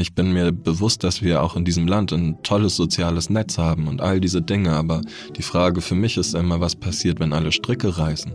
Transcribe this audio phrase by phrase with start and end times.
[0.00, 3.86] Ich bin mir bewusst, dass wir auch in diesem Land ein tolles soziales Netz haben
[3.86, 5.02] und all diese Dinge, aber
[5.36, 8.32] die Frage für mich ist immer, was passiert, wenn alle Stricke reißen?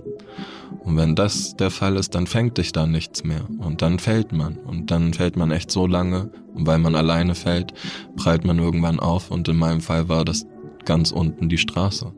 [0.84, 3.48] Und wenn das der Fall ist, dann fängt dich da nichts mehr.
[3.58, 4.58] Und dann fällt man.
[4.58, 6.30] Und dann fällt man echt so lange.
[6.54, 7.74] Und weil man alleine fällt,
[8.16, 9.32] prallt man irgendwann auf.
[9.32, 10.46] Und in meinem Fall war das
[10.86, 12.14] ganz unten die Straße.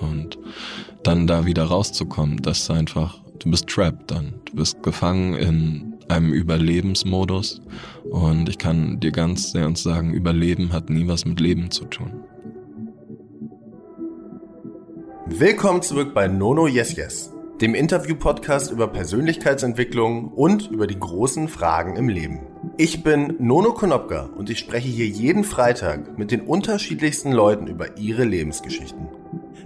[0.00, 0.38] Und
[1.04, 4.34] dann da wieder rauszukommen, das ist einfach, du bist trapped dann.
[4.46, 7.60] Du bist gefangen in einem Überlebensmodus.
[8.10, 11.84] Und ich kann dir ganz sehr ernst sagen, Überleben hat nie was mit Leben zu
[11.84, 12.12] tun.
[15.26, 21.96] Willkommen zurück bei Nono Yes Yes, dem Interview-Podcast über Persönlichkeitsentwicklung und über die großen Fragen
[21.96, 22.40] im Leben.
[22.78, 27.98] Ich bin Nono Konopka und ich spreche hier jeden Freitag mit den unterschiedlichsten Leuten über
[27.98, 29.08] ihre Lebensgeschichten.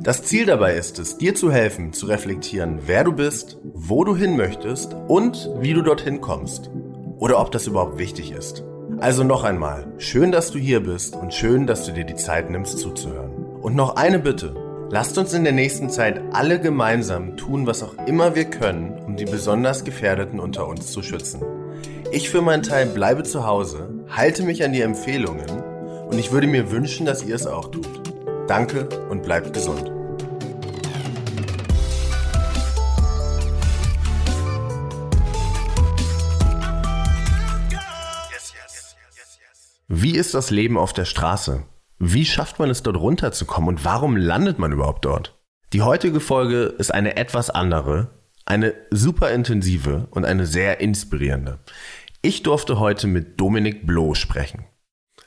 [0.02, 4.16] Das Ziel dabei ist es, dir zu helfen, zu reflektieren, wer du bist, wo du
[4.16, 6.72] hin möchtest und wie du dorthin kommst.
[7.18, 8.64] Oder ob das überhaupt wichtig ist.
[8.98, 12.50] Also noch einmal, schön, dass du hier bist und schön, dass du dir die Zeit
[12.50, 13.30] nimmst zuzuhören.
[13.62, 14.56] Und noch eine Bitte.
[14.90, 19.14] Lasst uns in der nächsten Zeit alle gemeinsam tun, was auch immer wir können, um
[19.14, 21.42] die besonders Gefährdeten unter uns zu schützen.
[22.10, 25.62] Ich für meinen Teil bleibe zu Hause, halte mich an die Empfehlungen
[26.10, 28.01] und ich würde mir wünschen, dass ihr es auch tut.
[28.48, 29.90] Danke und bleibt gesund.
[39.88, 41.64] Wie ist das Leben auf der Straße?
[41.98, 45.38] Wie schafft man es dort runterzukommen und warum landet man überhaupt dort?
[45.72, 48.10] Die heutige Folge ist eine etwas andere,
[48.44, 51.60] eine super intensive und eine sehr inspirierende.
[52.22, 54.64] Ich durfte heute mit Dominik Bloh sprechen.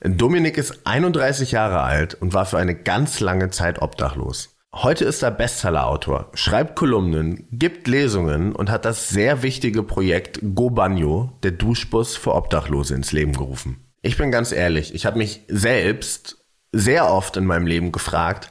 [0.01, 4.55] Dominik ist 31 Jahre alt und war für eine ganz lange Zeit obdachlos.
[4.73, 10.69] Heute ist er Bestsellerautor, schreibt Kolumnen, gibt Lesungen und hat das sehr wichtige Projekt Go
[10.69, 13.85] Banyo, der Duschbus für Obdachlose, ins Leben gerufen.
[14.01, 18.49] Ich bin ganz ehrlich, ich habe mich selbst sehr oft in meinem Leben gefragt,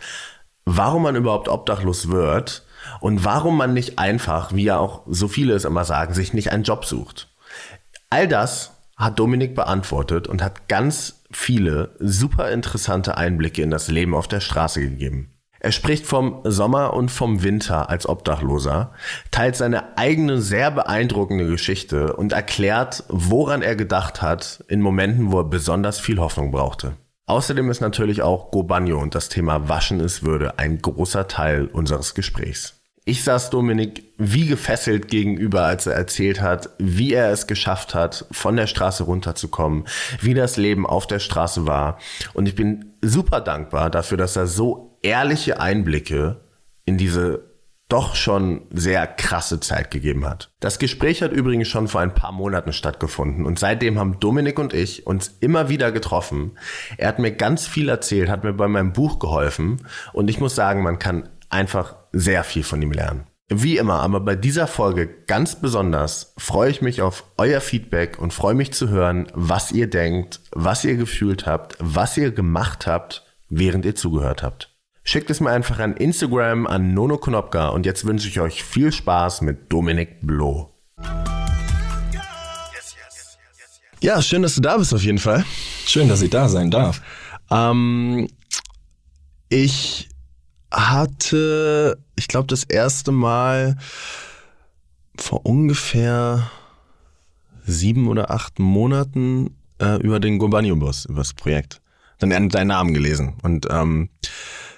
[0.64, 2.64] warum man überhaupt obdachlos wird
[3.00, 6.50] und warum man nicht einfach, wie ja auch so viele es immer sagen, sich nicht
[6.52, 7.28] einen Job sucht.
[8.08, 14.14] All das hat Dominik beantwortet und hat ganz viele super interessante Einblicke in das Leben
[14.14, 15.30] auf der Straße gegeben.
[15.64, 18.92] Er spricht vom Sommer und vom Winter als Obdachloser,
[19.30, 25.38] teilt seine eigene sehr beeindruckende Geschichte und erklärt, woran er gedacht hat in Momenten, wo
[25.38, 26.98] er besonders viel Hoffnung brauchte.
[27.24, 31.66] Außerdem ist natürlich auch Go Banyo und das Thema Waschen ist Würde ein großer Teil
[31.68, 32.73] unseres Gesprächs.
[33.06, 38.24] Ich saß Dominik wie gefesselt gegenüber, als er erzählt hat, wie er es geschafft hat,
[38.30, 39.86] von der Straße runterzukommen,
[40.22, 41.98] wie das Leben auf der Straße war.
[42.32, 46.40] Und ich bin super dankbar dafür, dass er so ehrliche Einblicke
[46.86, 47.54] in diese
[47.90, 50.50] doch schon sehr krasse Zeit gegeben hat.
[50.58, 54.72] Das Gespräch hat übrigens schon vor ein paar Monaten stattgefunden und seitdem haben Dominik und
[54.72, 56.58] ich uns immer wieder getroffen.
[56.96, 60.54] Er hat mir ganz viel erzählt, hat mir bei meinem Buch geholfen und ich muss
[60.54, 63.26] sagen, man kann einfach sehr viel von ihm lernen.
[63.48, 68.32] Wie immer, aber bei dieser Folge ganz besonders freue ich mich auf euer Feedback und
[68.32, 73.22] freue mich zu hören, was ihr denkt, was ihr gefühlt habt, was ihr gemacht habt,
[73.50, 74.70] während ihr zugehört habt.
[75.02, 78.90] Schickt es mir einfach an Instagram an Nono Konopka und jetzt wünsche ich euch viel
[78.90, 80.70] Spaß mit Dominik Bloh.
[84.00, 85.44] Ja, schön, dass du da bist auf jeden Fall.
[85.86, 87.02] Schön, dass ich da sein darf.
[87.50, 88.28] Ähm,
[89.50, 90.08] ich
[90.74, 93.76] hatte, ich glaube, das erste Mal
[95.16, 96.50] vor ungefähr
[97.64, 101.80] sieben oder acht Monaten äh, über den Gobanio-Bus, über das Projekt.
[102.18, 103.34] Dann deinen Namen gelesen.
[103.42, 104.10] Und ähm,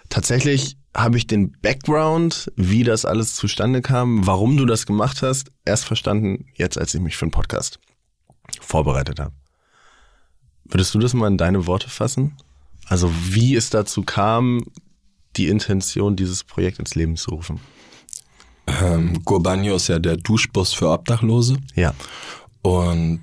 [0.09, 5.51] tatsächlich habe ich den Background, wie das alles zustande kam, warum du das gemacht hast,
[5.65, 7.79] erst verstanden, jetzt als ich mich für den Podcast
[8.61, 9.33] vorbereitet habe.
[10.65, 12.37] Würdest du das mal in deine Worte fassen?
[12.87, 14.65] Also wie es dazu kam,
[15.37, 17.61] die Intention, dieses Projekt ins Leben zu rufen?
[18.67, 21.57] Ähm, Gurbanio ist ja der Duschbus für Obdachlose.
[21.75, 21.95] Ja.
[22.63, 23.23] Und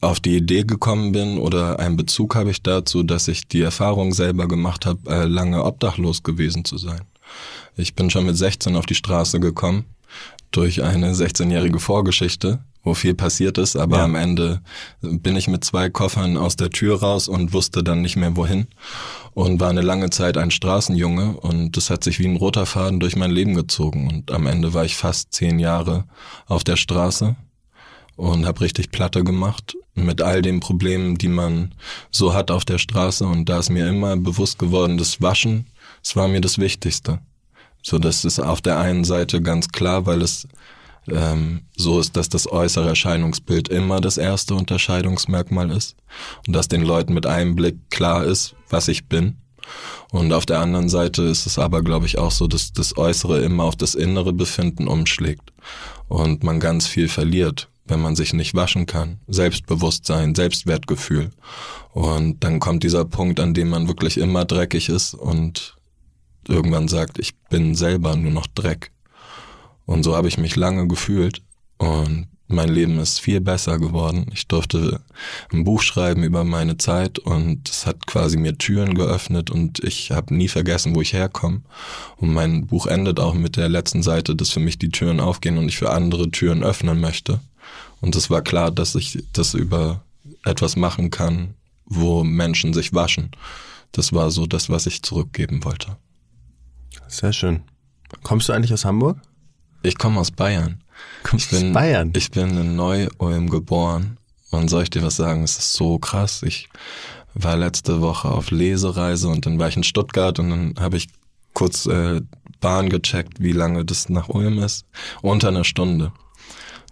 [0.00, 4.12] auf die Idee gekommen bin oder einen Bezug habe ich dazu, dass ich die Erfahrung
[4.12, 7.00] selber gemacht habe, äh, lange obdachlos gewesen zu sein.
[7.76, 9.84] Ich bin schon mit 16 auf die Straße gekommen
[10.50, 14.04] durch eine 16-jährige Vorgeschichte wo viel passiert ist, aber ja.
[14.04, 14.60] am Ende
[15.00, 18.66] bin ich mit zwei Koffern aus der Tür raus und wusste dann nicht mehr wohin
[19.32, 23.00] und war eine lange Zeit ein Straßenjunge und das hat sich wie ein roter Faden
[23.00, 26.04] durch mein Leben gezogen und am Ende war ich fast zehn Jahre
[26.46, 27.34] auf der Straße
[28.16, 31.74] und habe richtig Platte gemacht mit all den Problemen, die man
[32.10, 35.66] so hat auf der Straße und da ist mir immer bewusst geworden, das Waschen,
[36.02, 37.20] das war mir das Wichtigste.
[37.82, 40.48] So, das ist auf der einen Seite ganz klar, weil es
[41.08, 45.96] ähm, so ist, dass das äußere Erscheinungsbild immer das erste Unterscheidungsmerkmal ist
[46.46, 49.36] und dass den Leuten mit einem Blick klar ist, was ich bin.
[50.10, 53.40] Und auf der anderen Seite ist es aber, glaube ich, auch so, dass das Äußere
[53.40, 55.52] immer auf das innere Befinden umschlägt
[56.08, 59.20] und man ganz viel verliert, wenn man sich nicht waschen kann.
[59.26, 61.30] Selbstbewusstsein, Selbstwertgefühl.
[61.92, 65.76] Und dann kommt dieser Punkt, an dem man wirklich immer dreckig ist und
[66.48, 68.90] irgendwann sagt, ich bin selber nur noch Dreck.
[69.86, 71.42] Und so habe ich mich lange gefühlt
[71.78, 74.26] und mein Leben ist viel besser geworden.
[74.32, 75.00] Ich durfte
[75.52, 80.10] ein Buch schreiben über meine Zeit und es hat quasi mir Türen geöffnet und ich
[80.10, 81.62] habe nie vergessen, wo ich herkomme.
[82.16, 85.56] Und mein Buch endet auch mit der letzten Seite, dass für mich die Türen aufgehen
[85.56, 87.40] und ich für andere Türen öffnen möchte.
[88.00, 90.02] Und es war klar, dass ich das über
[90.44, 91.54] etwas machen kann,
[91.86, 93.30] wo Menschen sich waschen.
[93.92, 95.96] Das war so das, was ich zurückgeben wollte.
[97.08, 97.62] Sehr schön.
[98.22, 99.18] Kommst du eigentlich aus Hamburg?
[99.84, 100.82] Ich komme aus Bayern.
[101.22, 102.12] Kommst ich bin, aus Bayern?
[102.16, 104.16] Ich bin in Neu-Ulm geboren.
[104.50, 105.42] Und soll ich dir was sagen?
[105.42, 106.42] Es ist so krass.
[106.42, 106.70] Ich
[107.34, 111.08] war letzte Woche auf Lesereise und dann war ich in Stuttgart und dann habe ich
[111.52, 112.22] kurz äh,
[112.60, 114.86] Bahn gecheckt, wie lange das nach Ulm ist.
[115.20, 116.12] Unter einer Stunde.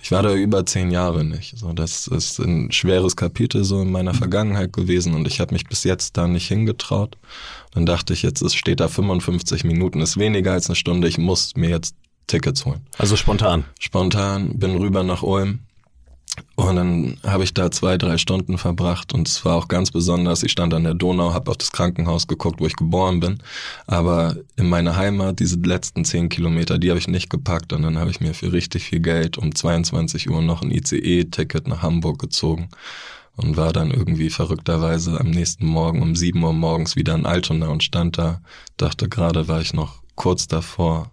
[0.02, 1.56] Ich war da über zehn Jahre nicht.
[1.56, 5.66] So, das ist ein schweres Kapitel so in meiner Vergangenheit gewesen und ich habe mich
[5.66, 7.16] bis jetzt da nicht hingetraut.
[7.70, 11.08] Dann dachte ich, jetzt ist, steht da 55 Minuten, ist weniger als eine Stunde.
[11.08, 11.94] Ich muss mir jetzt
[12.26, 12.86] Tickets holen.
[12.98, 13.64] Also spontan.
[13.78, 15.60] Spontan bin rüber nach Ulm
[16.56, 20.42] und dann habe ich da zwei, drei Stunden verbracht und es war auch ganz besonders.
[20.42, 23.38] Ich stand an der Donau, habe auf das Krankenhaus geguckt, wo ich geboren bin.
[23.86, 27.72] Aber in meiner Heimat, diese letzten zehn Kilometer, die habe ich nicht gepackt.
[27.74, 31.68] Und dann habe ich mir für richtig viel Geld um 22 Uhr noch ein ICE-Ticket
[31.68, 32.68] nach Hamburg gezogen
[33.36, 37.68] und war dann irgendwie verrückterweise am nächsten Morgen um sieben Uhr morgens wieder in Altona
[37.68, 38.40] und stand da.
[38.78, 41.10] Dachte gerade, war ich noch kurz davor,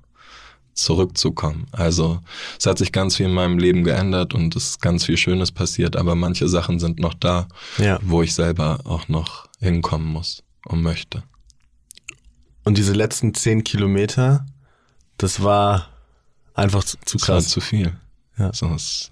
[0.83, 1.67] zurückzukommen.
[1.71, 2.19] Also
[2.59, 5.51] es hat sich ganz viel in meinem Leben geändert und es ist ganz viel Schönes
[5.51, 7.47] passiert, aber manche Sachen sind noch da,
[7.77, 7.99] Ja.
[8.01, 11.23] wo ich selber auch noch hinkommen muss und möchte.
[12.63, 14.45] Und diese letzten zehn Kilometer,
[15.17, 15.87] das war
[16.53, 17.47] einfach zu, zu Es war krass.
[17.49, 17.93] zu viel.
[18.37, 18.51] Ja.
[18.53, 19.11] So, es,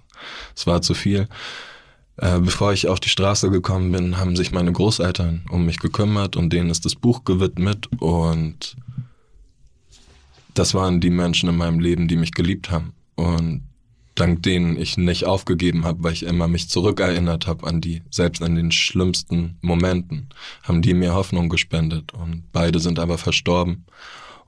[0.55, 1.27] es war zu viel.
[2.17, 6.35] Äh, bevor ich auf die Straße gekommen bin, haben sich meine Großeltern um mich gekümmert
[6.35, 8.75] und denen ist das Buch gewidmet und
[10.57, 12.93] das waren die Menschen in meinem Leben, die mich geliebt haben.
[13.15, 13.63] Und
[14.15, 18.41] dank denen ich nicht aufgegeben habe, weil ich immer mich zurückerinnert habe an die, selbst
[18.41, 20.29] an den schlimmsten Momenten,
[20.63, 22.13] haben die mir Hoffnung gespendet.
[22.13, 23.85] Und beide sind aber verstorben.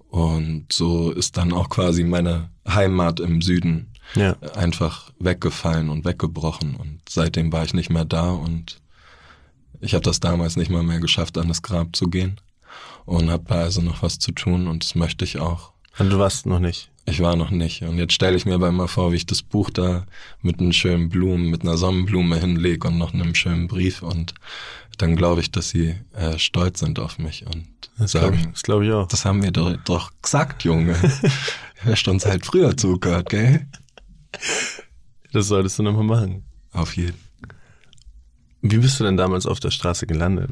[0.10, 4.36] Und so ist dann auch quasi meine Heimat im Süden Ja.
[4.56, 6.76] einfach weggefallen und weggebrochen.
[6.76, 8.32] Und seitdem war ich nicht mehr da.
[8.32, 8.82] Und
[9.82, 12.42] ich habe das damals nicht mal mehr geschafft, an das Grab zu gehen.
[13.06, 14.68] Und habe da also noch was zu tun.
[14.68, 15.74] Und das möchte ich auch.
[16.00, 16.90] Und du warst noch nicht.
[17.06, 19.42] Ich war noch nicht und jetzt stelle ich mir aber mal vor, wie ich das
[19.42, 20.06] Buch da
[20.42, 24.36] mit einen schönen Blumen, mit einer Sonnenblume hinlege und noch einem schönen Brief und
[25.00, 27.66] dann glaube ich, dass sie äh, stolz sind auf mich und
[27.98, 29.08] Das glaube ich, sagen, das glaub ich auch.
[29.08, 30.96] das haben wir doch, doch gesagt, Junge.
[31.86, 33.66] Hast uns halt früher zugehört, gell?
[35.32, 36.44] Das solltest du nochmal machen.
[36.74, 37.18] Auf jeden.
[38.62, 40.52] Wie bist du denn damals auf der Straße gelandet?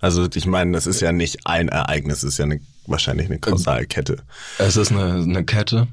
[0.00, 3.38] Also ich meine, das ist ja nicht ein Ereignis, es ist ja eine, wahrscheinlich eine
[3.38, 4.18] Kausalkette.
[4.58, 5.88] Es ist eine, eine Kette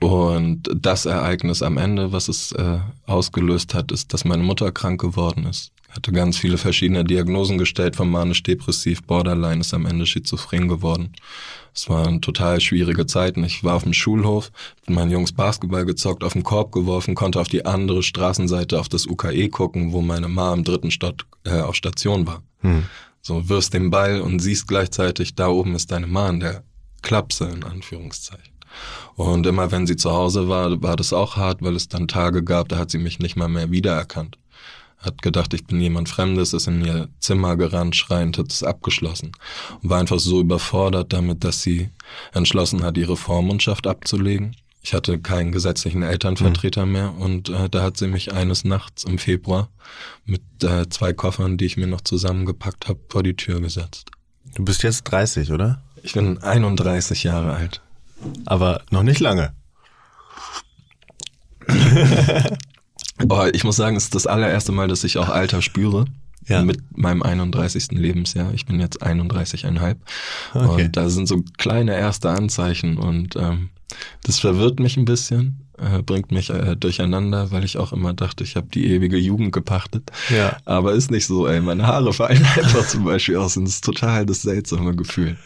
[0.00, 5.00] und das Ereignis am Ende, was es äh, ausgelöst hat, ist, dass meine Mutter krank
[5.00, 5.72] geworden ist.
[5.88, 11.12] Hatte ganz viele verschiedene Diagnosen gestellt, von manisch-depressiv, Borderline, ist am Ende schizophren geworden.
[11.72, 13.44] Es waren total schwierige Zeiten.
[13.44, 14.50] Ich war auf dem Schulhof,
[14.86, 18.88] mit meinen Jungs Basketball gezockt, auf den Korb geworfen, konnte auf die andere Straßenseite auf
[18.88, 22.42] das UKE gucken, wo meine Mama im dritten Stadt äh, auf Station war.
[22.62, 22.84] Hm.
[23.26, 26.62] So wirfst den Ball und siehst gleichzeitig, da oben ist deine Mann, der
[27.00, 28.52] Klapse in Anführungszeichen.
[29.14, 32.44] Und immer wenn sie zu Hause war, war das auch hart, weil es dann Tage
[32.44, 34.36] gab, da hat sie mich nicht mal mehr wiedererkannt.
[34.98, 39.32] Hat gedacht, ich bin jemand Fremdes, ist in ihr Zimmer gerannt, schreiend, hat es abgeschlossen.
[39.82, 41.88] Und war einfach so überfordert damit, dass sie
[42.34, 44.54] entschlossen hat, ihre Vormundschaft abzulegen.
[44.84, 49.16] Ich hatte keinen gesetzlichen Elternvertreter mehr und äh, da hat sie mich eines Nachts im
[49.16, 49.70] Februar
[50.26, 54.10] mit äh, zwei Koffern, die ich mir noch zusammengepackt habe, vor die Tür gesetzt.
[54.54, 55.82] Du bist jetzt 30, oder?
[56.02, 57.80] Ich bin 31 Jahre alt.
[58.44, 59.54] Aber noch nicht lange.
[63.28, 66.06] Oh, ich muss sagen, es ist das allererste Mal, dass ich auch Alter spüre.
[66.46, 66.62] Ja.
[66.62, 67.92] Mit meinem 31.
[67.92, 68.52] Lebensjahr.
[68.52, 69.96] Ich bin jetzt 31,5.
[70.52, 70.84] Okay.
[70.84, 73.70] Und da sind so kleine erste Anzeichen und ähm,
[74.22, 78.44] das verwirrt mich ein bisschen, äh, bringt mich äh, durcheinander, weil ich auch immer dachte,
[78.44, 80.10] ich habe die ewige Jugend gepachtet.
[80.34, 80.56] Ja.
[80.64, 81.60] Aber ist nicht so, ey.
[81.60, 85.36] Meine Haare fallen einfach zum Beispiel aus und das ist total das seltsame Gefühl.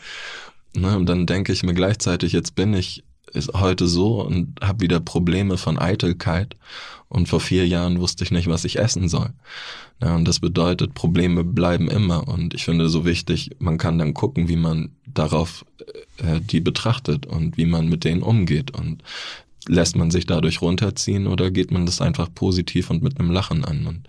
[0.74, 4.80] Ne, und dann denke ich mir gleichzeitig, jetzt bin ich ist heute so und habe
[4.80, 6.56] wieder Probleme von Eitelkeit
[7.08, 9.30] und vor vier Jahren wusste ich nicht, was ich essen soll.
[10.00, 14.14] Ja, und das bedeutet, Probleme bleiben immer und ich finde so wichtig, man kann dann
[14.14, 15.64] gucken, wie man darauf
[16.18, 19.02] äh, die betrachtet und wie man mit denen umgeht und
[19.66, 23.64] lässt man sich dadurch runterziehen oder geht man das einfach positiv und mit einem Lachen
[23.64, 24.08] an und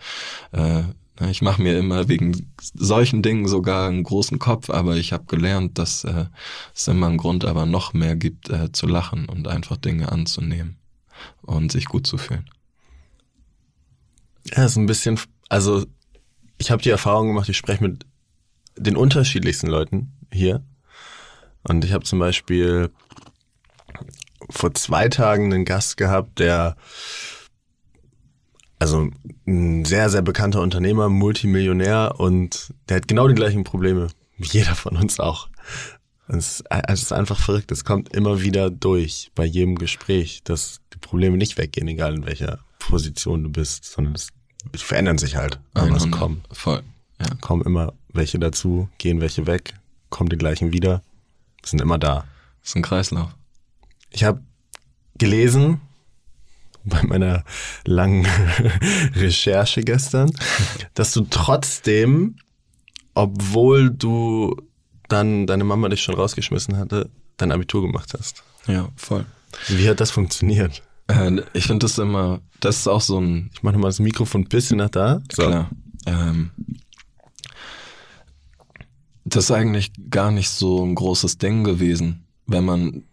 [0.51, 0.83] äh,
[1.29, 5.77] ich mache mir immer wegen solchen Dingen sogar einen großen Kopf, aber ich habe gelernt,
[5.77, 6.25] dass äh,
[6.73, 10.77] es immer einen Grund aber noch mehr gibt, äh, zu lachen und einfach Dinge anzunehmen
[11.41, 12.49] und sich gut zu fühlen.
[14.55, 15.85] Ja, ist ein bisschen, also
[16.57, 18.05] ich habe die Erfahrung gemacht, ich spreche mit
[18.75, 20.63] den unterschiedlichsten Leuten hier.
[21.63, 22.89] Und ich habe zum Beispiel
[24.49, 26.75] vor zwei Tagen einen Gast gehabt, der
[28.79, 29.09] also
[29.45, 34.73] ein sehr, sehr bekannter Unternehmer, Multimillionär und der hat genau die gleichen Probleme wie jeder
[34.73, 35.49] von uns auch.
[36.27, 37.71] Es ist, einfach verrückt.
[37.71, 42.25] Es kommt immer wieder durch bei jedem Gespräch, dass die Probleme nicht weggehen, egal in
[42.25, 44.29] welcher Position du bist, sondern es
[44.75, 45.59] verändern sich halt.
[45.73, 46.43] Aber es kommen.
[46.51, 46.83] Voll.
[47.19, 47.35] Ja.
[47.41, 49.73] Kommen immer welche dazu, gehen welche weg,
[50.09, 51.01] kommen die gleichen wieder,
[51.63, 52.25] sind immer da.
[52.61, 53.35] Das ist ein Kreislauf.
[54.09, 54.41] Ich habe
[55.17, 55.81] gelesen,
[56.83, 57.43] bei meiner
[57.85, 58.25] langen
[59.15, 60.31] Recherche gestern,
[60.93, 62.37] dass du trotzdem,
[63.13, 64.55] obwohl du
[65.07, 68.43] dann deine Mama dich schon rausgeschmissen hatte, dein Abitur gemacht hast.
[68.67, 69.25] Ja, voll.
[69.67, 70.83] Wie hat das funktioniert?
[71.09, 73.49] Äh, ich finde das immer, das ist auch so ein.
[73.53, 75.21] Ich mache mal das Mikrofon ein bisschen nach da.
[75.31, 75.43] So.
[75.43, 75.69] Klar.
[76.05, 76.51] Ähm,
[79.25, 83.03] das ist eigentlich gar nicht so ein großes Ding gewesen, wenn man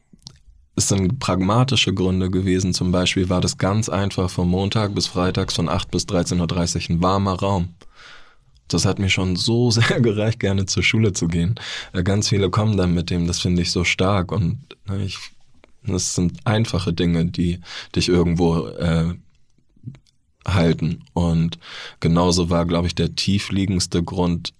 [0.78, 2.74] es sind pragmatische Gründe gewesen.
[2.74, 6.96] Zum Beispiel war das ganz einfach von Montag bis Freitags von 8 bis 13.30 Uhr
[6.96, 7.70] ein warmer Raum.
[8.68, 11.54] Das hat mir schon so sehr gereicht, gerne zur Schule zu gehen.
[11.94, 15.18] Äh, ganz viele kommen dann mit dem, das finde ich so stark und ne, ich,
[15.86, 17.60] das sind einfache Dinge, die
[17.94, 19.14] dich irgendwo äh,
[20.46, 21.04] halten.
[21.12, 21.58] Und
[22.00, 24.54] genauso war, glaube ich, der tiefliegendste Grund,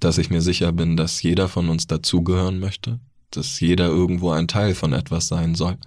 [0.00, 4.48] dass ich mir sicher bin, dass jeder von uns dazugehören möchte, dass jeder irgendwo ein
[4.48, 5.78] Teil von etwas sein soll.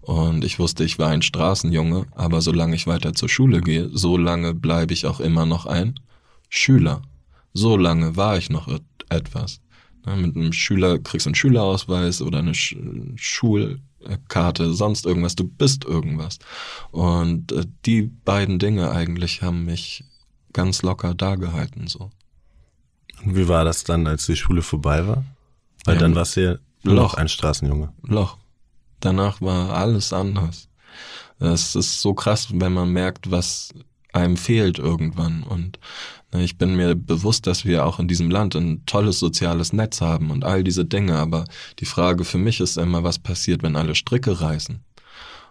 [0.00, 4.16] Und ich wusste, ich war ein Straßenjunge, aber solange ich weiter zur Schule gehe, so
[4.16, 6.00] lange bleibe ich auch immer noch ein
[6.48, 7.02] Schüler.
[7.52, 8.68] So lange war ich noch
[9.10, 9.60] etwas.
[10.16, 12.76] mit einem Schüler kriegst du einen Schülerausweis oder eine Sch
[14.00, 15.36] Schulkarte, sonst irgendwas.
[15.36, 16.38] Du bist irgendwas.
[16.90, 20.04] Und äh, die beiden Dinge eigentlich haben mich
[20.52, 22.10] ganz locker dagehalten, so.
[23.24, 25.24] Und wie war das dann, als die Schule vorbei war?
[25.84, 27.92] Weil ja, dann warst du ja Loch, ein Straßenjunge.
[28.02, 28.38] Loch.
[29.00, 30.68] Danach war alles anders.
[31.40, 33.72] Es ist so krass, wenn man merkt, was
[34.12, 35.42] einem fehlt irgendwann.
[35.42, 35.78] Und
[36.32, 40.00] ne, ich bin mir bewusst, dass wir auch in diesem Land ein tolles soziales Netz
[40.00, 41.16] haben und all diese Dinge.
[41.16, 41.44] Aber
[41.78, 44.80] die Frage für mich ist immer, was passiert, wenn alle Stricke reißen?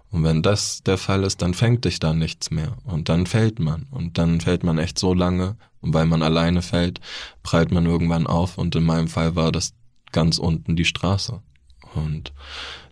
[0.10, 2.78] Und wenn das der Fall ist, dann fängt dich da nichts mehr.
[2.86, 3.88] Und dann fällt man.
[3.92, 5.58] Und dann fällt man echt so lange.
[5.82, 7.02] Und weil man alleine fällt,
[7.44, 8.58] prallt man irgendwann auf.
[8.58, 9.74] Und in meinem Fall war das
[10.12, 11.42] ganz unten die Straße.
[11.94, 12.34] Und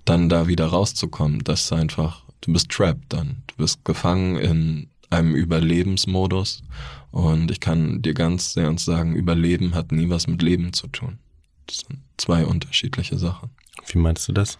[0.04, 3.44] dann da wieder rauszukommen, das ist einfach, du bist trapped dann.
[3.48, 6.64] Du bist gefangen in einem Überlebensmodus.
[7.12, 10.88] Und ich kann dir ganz sehr ernst sagen, Überleben hat nie was mit Leben zu
[10.88, 11.20] tun.
[11.68, 13.50] Das sind zwei unterschiedliche Sachen.
[13.88, 14.58] Wie meinst du das?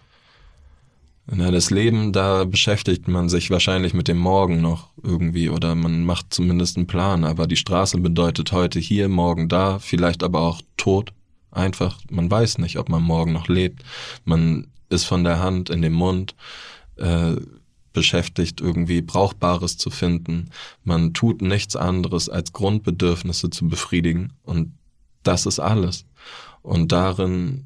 [1.28, 6.04] Na, das Leben, da beschäftigt man sich wahrscheinlich mit dem Morgen noch irgendwie oder man
[6.04, 10.62] macht zumindest einen Plan, aber die Straße bedeutet heute hier, morgen da, vielleicht aber auch
[10.76, 11.12] tot
[11.50, 13.82] einfach, man weiß nicht, ob man morgen noch lebt.
[14.24, 16.34] Man ist von der Hand in den Mund
[16.96, 17.34] äh,
[17.96, 20.50] beschäftigt, irgendwie Brauchbares zu finden.
[20.84, 24.34] Man tut nichts anderes, als Grundbedürfnisse zu befriedigen.
[24.42, 24.74] Und
[25.22, 26.04] das ist alles.
[26.60, 27.64] Und darin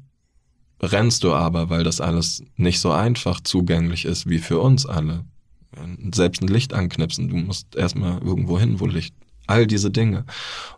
[0.81, 5.25] rennst du aber, weil das alles nicht so einfach zugänglich ist wie für uns alle.
[6.13, 9.13] Selbst ein Licht anknipsen, du musst erstmal irgendwo hin, wo Licht.
[9.47, 10.25] All diese Dinge.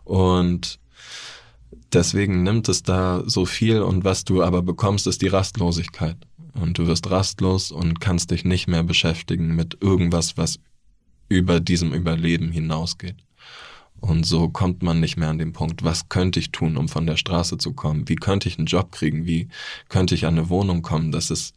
[0.02, 0.80] Und
[1.92, 6.16] deswegen nimmt es da so viel und was du aber bekommst, ist die Rastlosigkeit.
[6.54, 10.60] Und du wirst rastlos und kannst dich nicht mehr beschäftigen mit irgendwas, was
[11.28, 13.16] über diesem Überleben hinausgeht.
[14.00, 17.06] Und so kommt man nicht mehr an den Punkt, was könnte ich tun, um von
[17.06, 18.08] der Straße zu kommen?
[18.08, 19.26] Wie könnte ich einen Job kriegen?
[19.26, 19.48] Wie
[19.88, 21.10] könnte ich an eine Wohnung kommen?
[21.10, 21.54] Das ist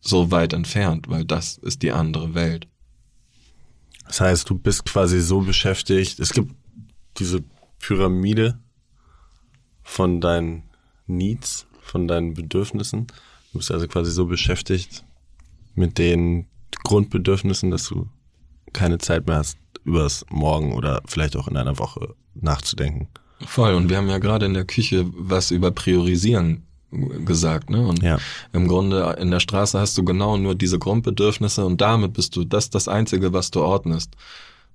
[0.00, 2.66] so weit entfernt, weil das ist die andere Welt.
[4.06, 6.18] Das heißt, du bist quasi so beschäftigt.
[6.18, 6.54] Es gibt
[7.18, 7.44] diese
[7.78, 8.58] Pyramide,
[9.88, 10.64] von deinen
[11.06, 13.06] Needs, von deinen Bedürfnissen.
[13.58, 15.02] Du bist also quasi so beschäftigt
[15.74, 16.46] mit den
[16.84, 18.08] Grundbedürfnissen, dass du
[18.72, 23.08] keine Zeit mehr hast, übers Morgen oder vielleicht auch in einer Woche nachzudenken.
[23.44, 23.74] Voll.
[23.74, 26.68] Und wir haben ja gerade in der Küche was über Priorisieren
[27.24, 27.84] gesagt, ne?
[27.84, 28.18] Und Ja.
[28.52, 32.44] im Grunde in der Straße hast du genau nur diese Grundbedürfnisse und damit bist du
[32.44, 34.14] das das einzige, was du ordnest.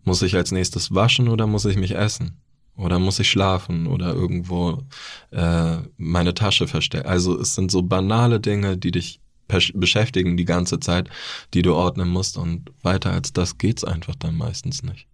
[0.04, 2.36] Muss ich als nächstes waschen oder muss ich mich essen?
[2.75, 4.84] Oder muss ich schlafen oder irgendwo
[5.32, 7.08] äh, meine Tasche verstecken?
[7.08, 11.10] Also es sind so banale Dinge, die dich besch- beschäftigen die ganze Zeit,
[11.53, 15.08] die du ordnen musst und weiter als das geht's einfach dann meistens nicht.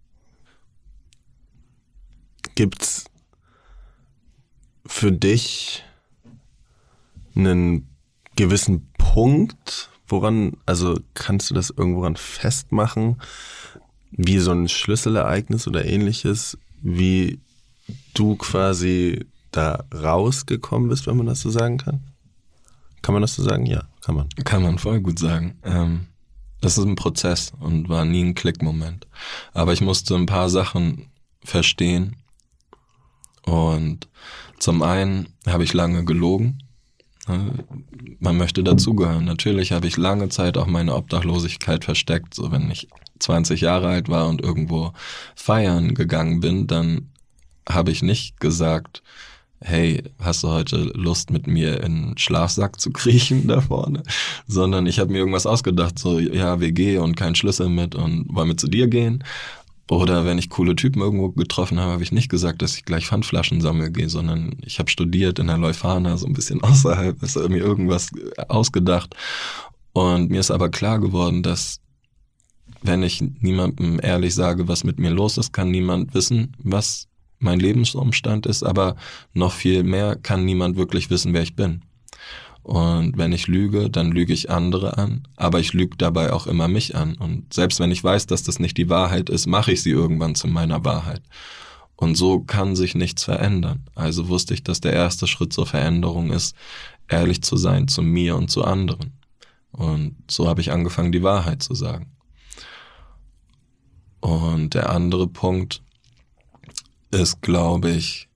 [2.54, 3.04] Gibt's
[4.86, 5.84] für dich
[7.34, 7.88] einen
[8.36, 13.20] gewissen Punkt, woran, also kannst du das irgendworan festmachen,
[14.10, 17.38] wie so ein Schlüsselereignis oder ähnliches, wie
[18.14, 22.00] du quasi da rausgekommen bist, wenn man das so sagen kann?
[23.02, 23.66] Kann man das so sagen?
[23.66, 24.28] Ja, kann man.
[24.44, 25.58] Kann man voll gut sagen.
[25.64, 26.06] Ähm,
[26.60, 29.06] das ist ein Prozess und war nie ein Klickmoment.
[29.52, 31.06] Aber ich musste ein paar Sachen
[31.42, 32.16] verstehen.
[33.44, 34.08] Und
[34.58, 36.58] zum einen habe ich lange gelogen.
[38.18, 39.24] Man möchte dazugehören.
[39.24, 42.34] Natürlich habe ich lange Zeit auch meine Obdachlosigkeit versteckt.
[42.34, 42.88] So wenn ich
[43.20, 44.92] 20 Jahre alt war und irgendwo
[45.34, 47.10] feiern gegangen bin, dann
[47.74, 49.02] habe ich nicht gesagt,
[49.62, 54.02] hey, hast du heute Lust mit mir in den Schlafsack zu kriechen da vorne?
[54.46, 58.48] Sondern ich habe mir irgendwas ausgedacht, so, ja, WG und kein Schlüssel mit und wollen
[58.48, 59.22] wir zu dir gehen?
[59.90, 63.08] Oder wenn ich coole Typen irgendwo getroffen habe, habe ich nicht gesagt, dass ich gleich
[63.08, 67.36] Pfandflaschen sammeln gehe, sondern ich habe studiert in der Leuphana, so ein bisschen außerhalb, ist
[67.36, 68.10] mir irgendwas
[68.48, 69.16] ausgedacht.
[69.92, 71.80] Und mir ist aber klar geworden, dass
[72.82, 77.09] wenn ich niemandem ehrlich sage, was mit mir los ist, kann niemand wissen, was
[77.40, 78.96] mein Lebensumstand ist, aber
[79.32, 81.82] noch viel mehr kann niemand wirklich wissen, wer ich bin.
[82.62, 86.68] Und wenn ich lüge, dann lüge ich andere an, aber ich lüge dabei auch immer
[86.68, 87.14] mich an.
[87.16, 90.34] Und selbst wenn ich weiß, dass das nicht die Wahrheit ist, mache ich sie irgendwann
[90.34, 91.22] zu meiner Wahrheit.
[91.96, 93.86] Und so kann sich nichts verändern.
[93.94, 96.54] Also wusste ich, dass der erste Schritt zur Veränderung ist,
[97.08, 99.12] ehrlich zu sein zu mir und zu anderen.
[99.72, 102.12] Und so habe ich angefangen, die Wahrheit zu sagen.
[104.20, 105.82] Und der andere Punkt
[107.10, 108.28] ist, glaube ich,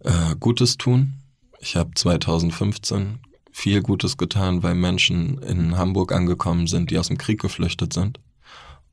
[0.00, 1.14] äh, Gutes tun.
[1.60, 3.20] Ich habe 2015
[3.52, 8.18] viel Gutes getan, weil Menschen in Hamburg angekommen sind, die aus dem Krieg geflüchtet sind.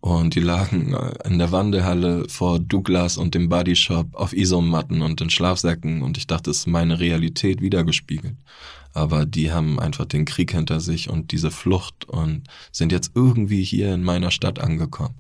[0.01, 5.19] Und die lagen äh, in der Wandelhalle vor Douglas und dem Bodyshop auf Isomatten und
[5.19, 8.35] in Schlafsäcken und ich dachte, es ist meine Realität wiedergespiegelt.
[8.93, 13.63] Aber die haben einfach den Krieg hinter sich und diese Flucht und sind jetzt irgendwie
[13.63, 15.15] hier in meiner Stadt angekommen.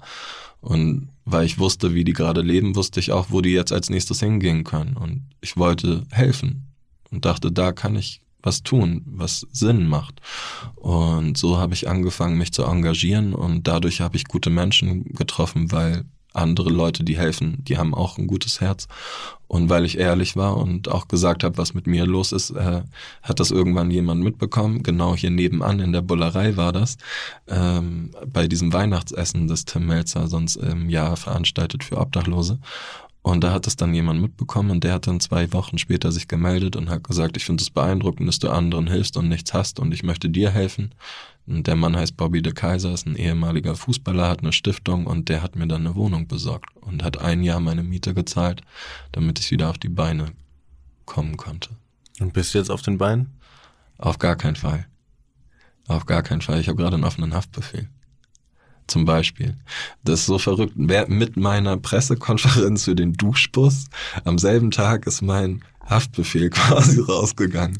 [0.61, 3.89] Und weil ich wusste, wie die gerade leben, wusste ich auch, wo die jetzt als
[3.89, 4.97] nächstes hingehen können.
[4.97, 6.73] Und ich wollte helfen
[7.11, 10.21] und dachte, da kann ich was tun, was Sinn macht.
[10.75, 15.71] Und so habe ich angefangen, mich zu engagieren und dadurch habe ich gute Menschen getroffen,
[15.71, 18.87] weil andere Leute, die helfen, die haben auch ein gutes Herz.
[19.47, 22.83] Und weil ich ehrlich war und auch gesagt habe, was mit mir los ist, äh,
[23.23, 24.83] hat das irgendwann jemand mitbekommen.
[24.83, 26.97] Genau hier nebenan in der Bullerei war das.
[27.47, 32.59] Ähm, bei diesem Weihnachtsessen, das Tim Melzer sonst im Jahr veranstaltet für Obdachlose.
[33.21, 36.27] Und da hat es dann jemand mitbekommen und der hat dann zwei Wochen später sich
[36.27, 39.79] gemeldet und hat gesagt, ich finde es beeindruckend, dass du anderen hilfst und nichts hast
[39.79, 40.93] und ich möchte dir helfen.
[41.49, 45.29] Und der Mann heißt Bobby de Kaiser, ist ein ehemaliger Fußballer, hat eine Stiftung und
[45.29, 48.61] der hat mir dann eine Wohnung besorgt und hat ein Jahr meine Miete gezahlt,
[49.11, 50.27] damit ich wieder auf die Beine
[51.05, 51.71] kommen konnte.
[52.19, 53.33] Und bist du jetzt auf den Beinen?
[53.97, 54.85] Auf gar keinen Fall.
[55.87, 56.59] Auf gar keinen Fall.
[56.59, 57.89] Ich habe gerade einen offenen Haftbefehl.
[58.85, 59.55] Zum Beispiel.
[60.03, 60.73] Das ist so verrückt.
[60.75, 63.85] Wer- Mit meiner Pressekonferenz für den Duschbus
[64.23, 67.77] am selben Tag ist mein Haftbefehl quasi rausgegangen.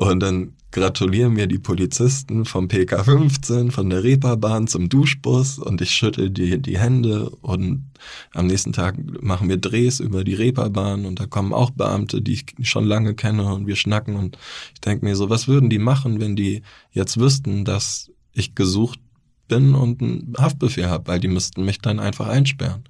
[0.00, 5.90] Und dann gratulieren mir die Polizisten vom PK15, von der Reeperbahn zum Duschbus und ich
[5.90, 7.84] schüttel die, die Hände und
[8.32, 12.32] am nächsten Tag machen wir Drehs über die Reeperbahn und da kommen auch Beamte, die
[12.32, 14.38] ich schon lange kenne und wir schnacken und
[14.72, 19.00] ich denke mir so, was würden die machen, wenn die jetzt wüssten, dass ich gesucht
[19.48, 22.84] bin und einen Haftbefehl habe, weil die müssten mich dann einfach einsperren.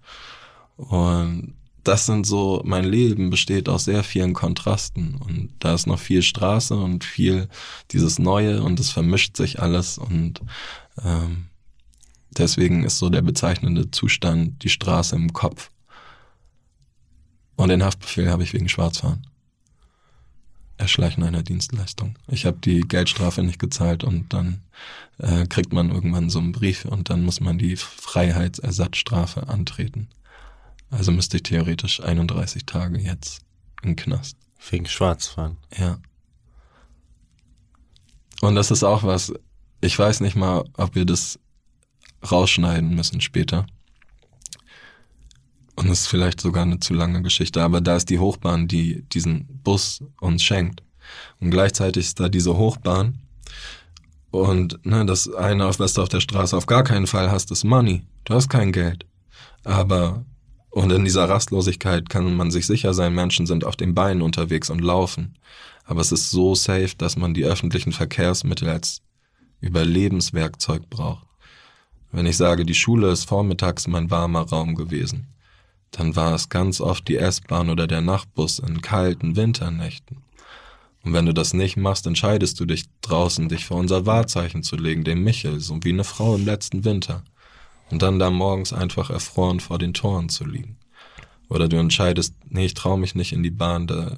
[0.76, 5.98] Und das sind so, mein Leben besteht aus sehr vielen Kontrasten und da ist noch
[5.98, 7.48] viel Straße und viel
[7.90, 10.40] dieses Neue und es vermischt sich alles und
[11.02, 11.46] ähm,
[12.36, 15.70] deswegen ist so der bezeichnende Zustand die Straße im Kopf.
[17.56, 19.26] Und den Haftbefehl habe ich wegen Schwarzfahren.
[20.78, 22.16] Erschleichen einer Dienstleistung.
[22.26, 24.62] Ich habe die Geldstrafe nicht gezahlt und dann
[25.18, 30.08] äh, kriegt man irgendwann so einen Brief und dann muss man die Freiheitsersatzstrafe antreten.
[30.90, 33.42] Also müsste ich theoretisch 31 Tage jetzt
[33.82, 34.36] im Knast.
[34.68, 35.56] Wegen Schwarzfahren.
[35.76, 35.98] Ja.
[38.40, 39.32] Und das ist auch was,
[39.80, 41.38] ich weiß nicht mal, ob wir das
[42.30, 43.66] rausschneiden müssen später.
[45.76, 49.02] Und das ist vielleicht sogar eine zu lange Geschichte, aber da ist die Hochbahn, die
[49.02, 50.82] diesen Bus uns schenkt.
[51.40, 53.18] Und gleichzeitig ist da diese Hochbahn.
[54.30, 57.50] Und ne, das eine, auf was du auf der Straße auf gar keinen Fall hast,
[57.50, 58.02] ist Money.
[58.24, 59.06] Du hast kein Geld.
[59.64, 60.24] Aber,
[60.70, 64.70] und in dieser Rastlosigkeit kann man sich sicher sein, Menschen sind auf den Beinen unterwegs
[64.70, 65.36] und laufen.
[65.84, 69.02] Aber es ist so safe, dass man die öffentlichen Verkehrsmittel als
[69.60, 71.26] Überlebenswerkzeug braucht.
[72.12, 75.26] Wenn ich sage, die Schule ist vormittags mein warmer Raum gewesen,
[75.90, 80.18] dann war es ganz oft die S-Bahn oder der Nachtbus in kalten Winternächten.
[81.02, 84.76] Und wenn du das nicht machst, entscheidest du dich draußen, dich vor unser Wahrzeichen zu
[84.76, 87.24] legen, dem Michel, so wie eine Frau im letzten Winter.
[87.90, 90.76] Und dann da morgens einfach erfroren vor den Toren zu liegen.
[91.48, 94.16] Oder du entscheidest, nee, ich traue mich nicht in die Bahn, da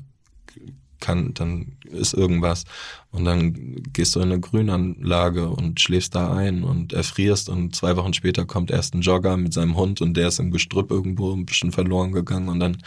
[1.02, 2.64] kann, dann ist irgendwas.
[3.10, 7.96] Und dann gehst du in eine Grünanlage und schläfst da ein und erfrierst und zwei
[7.96, 11.32] Wochen später kommt erst ein Jogger mit seinem Hund und der ist im Gestrüpp irgendwo
[11.32, 12.78] ein bisschen verloren gegangen und dann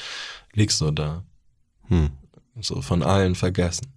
[0.53, 1.23] liegst du da.
[1.87, 2.09] Hm.
[2.61, 3.93] So von allen vergessen.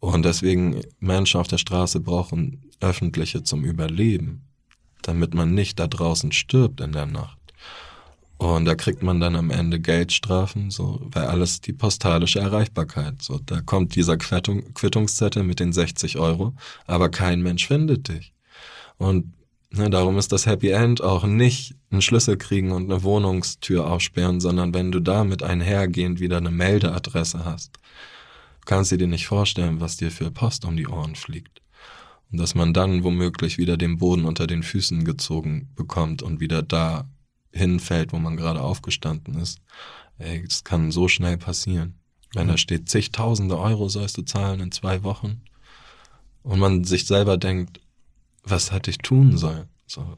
[0.00, 4.49] Und deswegen Menschen auf der Straße brauchen öffentliche zum Überleben,
[5.02, 7.38] damit man nicht da draußen stirbt in der Nacht.
[8.40, 13.20] Und da kriegt man dann am Ende Geldstrafen, so, weil alles die postalische Erreichbarkeit.
[13.20, 16.54] So, da kommt dieser Quittung, Quittungszettel mit den 60 Euro,
[16.86, 18.32] aber kein Mensch findet dich.
[18.96, 19.34] Und
[19.70, 24.40] ne, darum ist das Happy End auch nicht einen Schlüssel kriegen und eine Wohnungstür aufsperren,
[24.40, 27.78] sondern wenn du damit einhergehend wieder eine Meldeadresse hast,
[28.64, 31.60] kannst du dir nicht vorstellen, was dir für Post um die Ohren fliegt.
[32.30, 36.62] Und dass man dann womöglich wieder den Boden unter den Füßen gezogen bekommt und wieder
[36.62, 37.08] da
[37.52, 39.60] hinfällt, wo man gerade aufgestanden ist.
[40.18, 41.94] Ey, das kann so schnell passieren.
[42.34, 45.42] Wenn da steht, zigtausende Euro sollst du zahlen in zwei Wochen
[46.42, 47.80] und man sich selber denkt,
[48.44, 49.68] was hätte ich tun sollen?
[49.86, 50.16] So.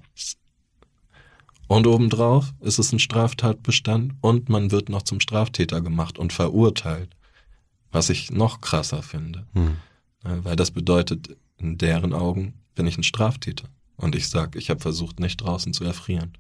[1.67, 7.17] Und obendrauf ist es ein Straftatbestand und man wird noch zum Straftäter gemacht und verurteilt.
[7.91, 9.47] Was ich noch krasser finde.
[9.55, 9.77] Hm.
[10.23, 13.69] Weil das bedeutet, in deren Augen bin ich ein Straftäter.
[13.97, 16.37] Und ich sag, ich habe versucht, nicht draußen zu erfrieren.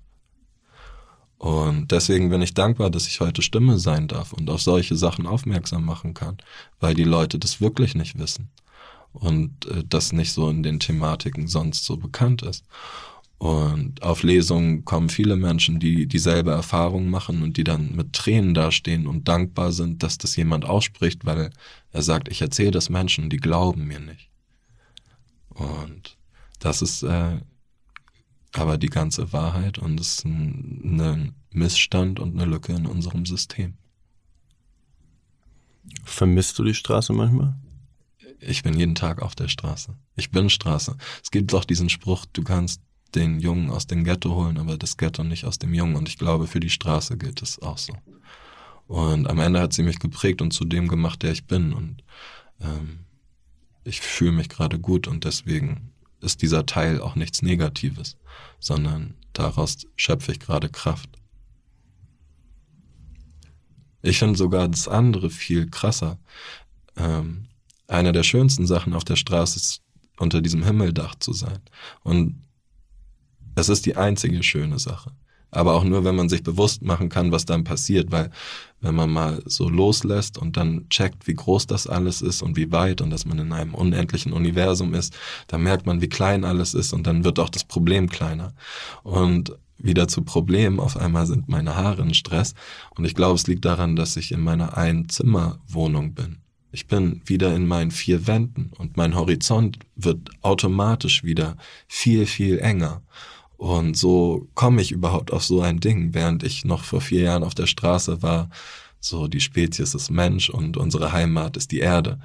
[1.38, 5.26] Und deswegen bin ich dankbar, dass ich heute Stimme sein darf und auf solche Sachen
[5.26, 6.36] aufmerksam machen kann,
[6.78, 8.50] weil die Leute das wirklich nicht wissen
[9.12, 12.64] und äh, das nicht so in den Thematiken sonst so bekannt ist.
[13.38, 18.54] Und auf Lesungen kommen viele Menschen, die dieselbe Erfahrung machen und die dann mit Tränen
[18.54, 21.50] dastehen und dankbar sind, dass das jemand ausspricht, weil
[21.90, 24.31] er sagt, ich erzähle das Menschen, die glauben mir nicht.
[25.54, 26.16] Und
[26.58, 27.40] das ist äh,
[28.52, 33.26] aber die ganze Wahrheit und es ist ein, ein Missstand und eine Lücke in unserem
[33.26, 33.74] System.
[36.04, 37.54] Vermisst du die Straße manchmal?
[38.40, 39.94] Ich bin jeden Tag auf der Straße.
[40.16, 40.96] Ich bin Straße.
[41.22, 42.82] Es gibt doch diesen Spruch, du kannst
[43.14, 45.96] den Jungen aus dem Ghetto holen, aber das Ghetto nicht aus dem Jungen.
[45.96, 47.94] Und ich glaube, für die Straße gilt es auch so.
[48.86, 51.72] Und am Ende hat sie mich geprägt und zu dem gemacht, der ich bin.
[51.72, 52.02] Und
[52.60, 53.00] ähm,
[53.84, 58.16] ich fühle mich gerade gut und deswegen ist dieser Teil auch nichts Negatives,
[58.60, 61.10] sondern daraus schöpfe ich gerade Kraft.
[64.02, 66.18] Ich finde sogar das andere viel krasser.
[66.96, 67.48] Ähm,
[67.88, 69.82] eine der schönsten Sachen auf der Straße ist,
[70.18, 71.60] unter diesem Himmeldach zu sein.
[72.02, 72.42] Und
[73.54, 75.12] es ist die einzige schöne Sache
[75.52, 78.30] aber auch nur, wenn man sich bewusst machen kann, was dann passiert, weil
[78.80, 82.72] wenn man mal so loslässt und dann checkt, wie groß das alles ist und wie
[82.72, 85.14] weit und dass man in einem unendlichen Universum ist,
[85.46, 88.54] dann merkt man, wie klein alles ist und dann wird auch das Problem kleiner.
[89.04, 92.54] Und wieder zu Problem, auf einmal sind meine Haare in Stress
[92.96, 96.38] und ich glaube, es liegt daran, dass ich in meiner Einzimmerwohnung bin.
[96.70, 102.58] Ich bin wieder in meinen vier Wänden und mein Horizont wird automatisch wieder viel, viel
[102.58, 103.02] enger.
[103.62, 107.44] Und so komme ich überhaupt auf so ein Ding, während ich noch vor vier Jahren
[107.44, 108.50] auf der Straße war,
[108.98, 112.18] so die Spezies ist Mensch und unsere Heimat ist die Erde.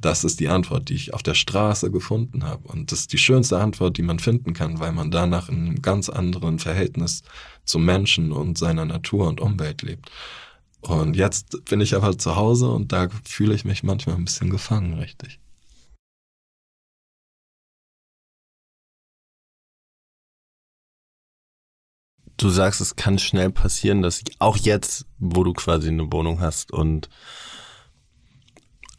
[0.00, 2.68] Das ist die Antwort, die ich auf der Straße gefunden habe.
[2.68, 5.82] Und das ist die schönste Antwort, die man finden kann, weil man danach in einem
[5.82, 7.24] ganz anderen Verhältnis
[7.64, 10.12] zum Menschen und seiner Natur und Umwelt lebt.
[10.80, 14.50] Und jetzt bin ich aber zu Hause und da fühle ich mich manchmal ein bisschen
[14.50, 15.40] gefangen, richtig.
[22.36, 26.72] Du sagst, es kann schnell passieren, dass auch jetzt, wo du quasi eine Wohnung hast
[26.72, 27.08] und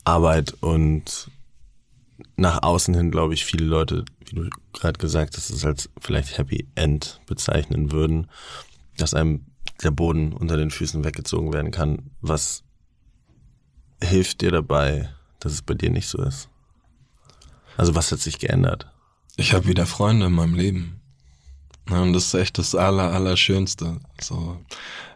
[0.04, 1.30] Arbeit und
[2.36, 6.38] nach außen hin, glaube ich, viele Leute, wie du gerade gesagt hast, es als vielleicht
[6.38, 8.28] Happy End bezeichnen würden,
[8.98, 9.46] dass einem
[9.84, 12.12] der Boden unter den Füßen weggezogen werden kann.
[12.22, 12.64] Was
[14.02, 16.50] hilft dir dabei, dass es bei dir nicht so ist?
[17.76, 18.92] Also was hat sich geändert?
[19.36, 20.97] Ich habe wieder Freunde in meinem Leben.
[21.90, 24.00] Und das ist echt das Aller, Allerschönste.
[24.22, 24.58] So,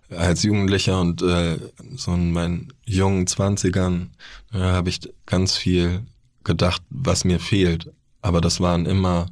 [0.09, 1.57] als Jugendlicher und äh,
[1.95, 4.11] so in meinen jungen Zwanzigern
[4.53, 6.03] äh, habe ich ganz viel
[6.43, 7.91] gedacht, was mir fehlt.
[8.21, 9.27] Aber das waren immer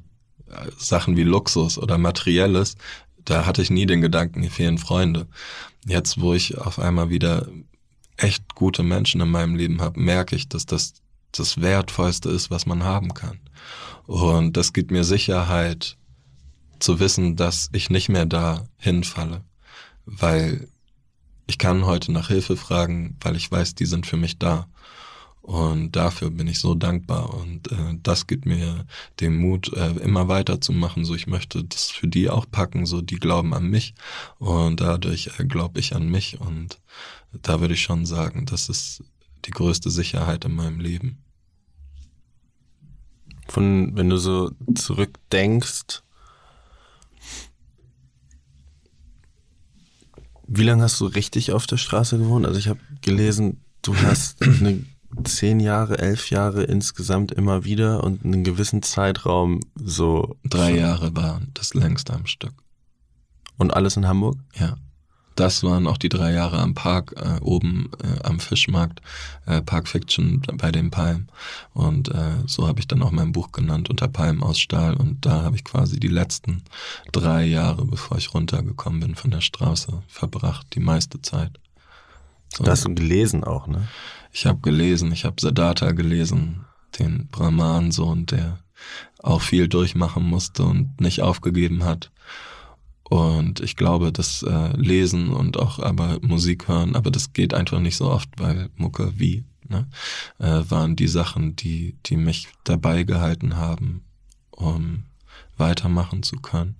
[0.48, 2.76] äh, Sachen wie Luxus oder Materielles.
[3.26, 5.28] Da hatte ich nie den Gedanken, mir fehlen Freunde.
[5.86, 7.48] Jetzt, wo ich auf einmal wieder
[8.18, 10.94] echt gute Menschen in meinem Leben habe, merke ich, dass das
[11.32, 13.40] das Wertvollste ist, was man haben kann.
[14.08, 15.98] Und das gibt mir Sicherheit
[16.80, 19.44] zu wissen, dass ich nicht mehr da hinfalle,
[20.06, 20.68] weil
[21.48, 24.68] ich kann heute nach Hilfe fragen, weil ich weiß, die sind für mich da.
[25.42, 27.34] Und dafür bin ich so dankbar.
[27.34, 28.86] Und äh, das gibt mir
[29.20, 31.06] den Mut, äh, immer weiterzumachen.
[31.06, 32.86] So, ich möchte das für die auch packen.
[32.86, 33.96] So, die glauben an mich.
[34.38, 36.40] Und dadurch äh, glaube ich an mich.
[36.40, 36.78] Und
[37.42, 39.04] da würde ich schon sagen, das ist
[39.46, 41.18] die größte Sicherheit in meinem Leben.
[43.48, 46.04] Von, wenn du so zurückdenkst,
[50.52, 52.46] wie lange hast du richtig auf der Straße gewohnt?
[52.46, 54.84] Also ich habe gelesen, du hast eine
[55.24, 60.38] zehn Jahre, elf Jahre insgesamt immer wieder und einen gewissen Zeitraum so.
[60.44, 62.54] Drei Jahre waren das längste am Stück.
[63.58, 64.38] Und alles in Hamburg?
[64.56, 64.78] Ja
[65.40, 69.02] das waren auch die drei Jahre am Park äh, oben äh, am Fischmarkt,
[69.46, 71.30] äh, Park Fiction bei den Palmen.
[71.74, 74.96] Und äh, so habe ich dann auch mein Buch genannt, unter Palmen aus Stahl.
[74.96, 76.64] Und da habe ich quasi die letzten
[77.12, 81.52] drei Jahre, bevor ich runtergekommen bin von der Straße, verbracht, die meiste Zeit.
[82.56, 82.64] So.
[82.64, 83.88] Das hast du gelesen auch, ne?
[84.32, 86.66] Ich habe gelesen, ich habe Siddhartha gelesen,
[87.00, 88.60] den Brahman-Sohn, der
[89.22, 92.12] auch viel durchmachen musste und nicht aufgegeben hat.
[93.10, 97.80] Und ich glaube, das äh, Lesen und auch aber Musik hören, aber das geht einfach
[97.80, 99.88] nicht so oft, weil Mucke wie, ne,
[100.38, 104.04] äh, waren die Sachen, die, die mich dabei gehalten haben,
[104.52, 105.06] um
[105.58, 106.76] weitermachen zu können,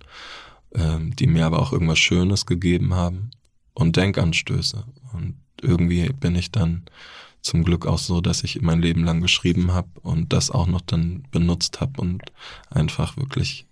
[0.72, 3.32] ähm, die mir aber auch irgendwas Schönes gegeben haben
[3.74, 4.84] und Denkanstöße.
[5.12, 6.84] Und irgendwie bin ich dann
[7.42, 10.82] zum Glück auch so, dass ich mein Leben lang geschrieben habe und das auch noch
[10.82, 12.22] dann benutzt habe und
[12.68, 13.66] einfach wirklich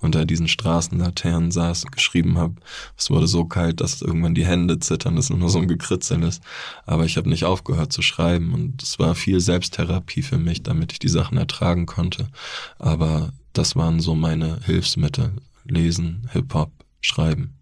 [0.00, 2.54] unter diesen Straßenlaternen saß und geschrieben habe.
[2.96, 6.42] Es wurde so kalt, dass irgendwann die Hände zittern, dass nur so ein Gekritzel ist.
[6.86, 10.92] Aber ich habe nicht aufgehört zu schreiben und es war viel Selbsttherapie für mich, damit
[10.92, 12.28] ich die Sachen ertragen konnte.
[12.78, 15.32] Aber das waren so meine Hilfsmittel.
[15.64, 17.58] Lesen, Hip-Hop, Schreiben.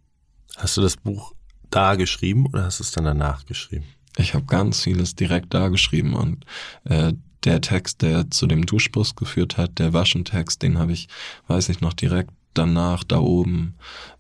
[0.56, 1.34] Hast du das Buch
[1.70, 3.84] da geschrieben oder hast du es dann danach geschrieben?
[4.16, 6.44] Ich habe ganz vieles direkt da geschrieben und
[6.84, 7.12] äh,
[7.44, 11.09] der Text, der zu dem Duschbus geführt hat, der Waschentext, den habe ich,
[11.46, 13.74] weiß ich noch, direkt danach da oben.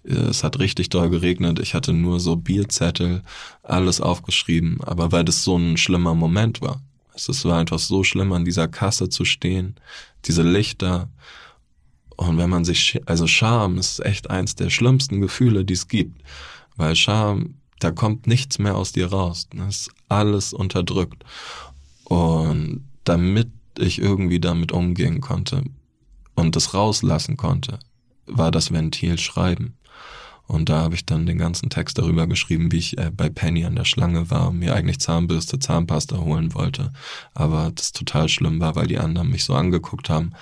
[0.04, 1.58] Äh, es hat richtig doll geregnet.
[1.58, 3.22] Ich hatte nur so Bierzettel,
[3.62, 4.78] alles aufgeschrieben.
[4.82, 6.80] Aber weil das so ein schlimmer Moment war.
[7.14, 9.74] Es war einfach so schlimm, an dieser Kasse zu stehen,
[10.24, 11.10] diese Lichter.
[12.16, 16.22] Und wenn man sich, also Scham ist echt eins der schlimmsten Gefühle, die es gibt.
[16.76, 19.48] Weil Scham, da kommt nichts mehr aus dir raus.
[19.54, 21.24] Das ist alles unterdrückt.
[22.04, 25.64] Und damit ich irgendwie damit umgehen konnte
[26.36, 27.80] und das rauslassen konnte,
[28.26, 29.74] war das Ventil Schreiben.
[30.46, 33.64] Und da habe ich dann den ganzen Text darüber geschrieben, wie ich äh, bei Penny
[33.64, 36.92] an der Schlange war und mir eigentlich Zahnbürste, Zahnpasta holen wollte.
[37.34, 40.32] Aber das total schlimm war, weil die anderen mich so angeguckt haben.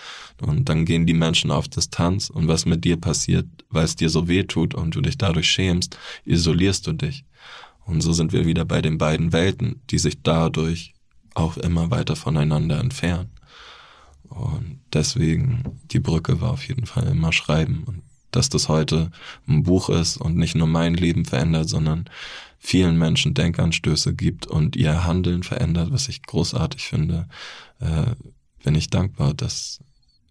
[0.41, 4.09] Und dann gehen die Menschen auf Distanz und was mit dir passiert, weil es dir
[4.11, 7.25] so weh tut und du dich dadurch schämst, isolierst du dich.
[7.85, 10.95] Und so sind wir wieder bei den beiden Welten, die sich dadurch
[11.39, 13.31] auch immer weiter voneinander entfernen.
[14.29, 17.85] Und deswegen, die Brücke war auf jeden Fall immer Schreiben.
[17.85, 19.11] Und dass das heute
[19.47, 22.05] ein Buch ist und nicht nur mein Leben verändert, sondern
[22.59, 27.29] vielen Menschen Denkanstöße gibt und ihr Handeln verändert, was ich großartig finde,
[27.81, 28.15] äh,
[28.63, 29.81] bin ich dankbar, dass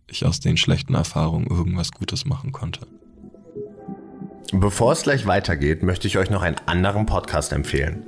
[0.07, 2.85] ich aus den schlechten Erfahrungen irgendwas Gutes machen konnte.
[4.53, 8.05] Bevor es gleich weitergeht, möchte ich euch noch einen anderen Podcast empfehlen.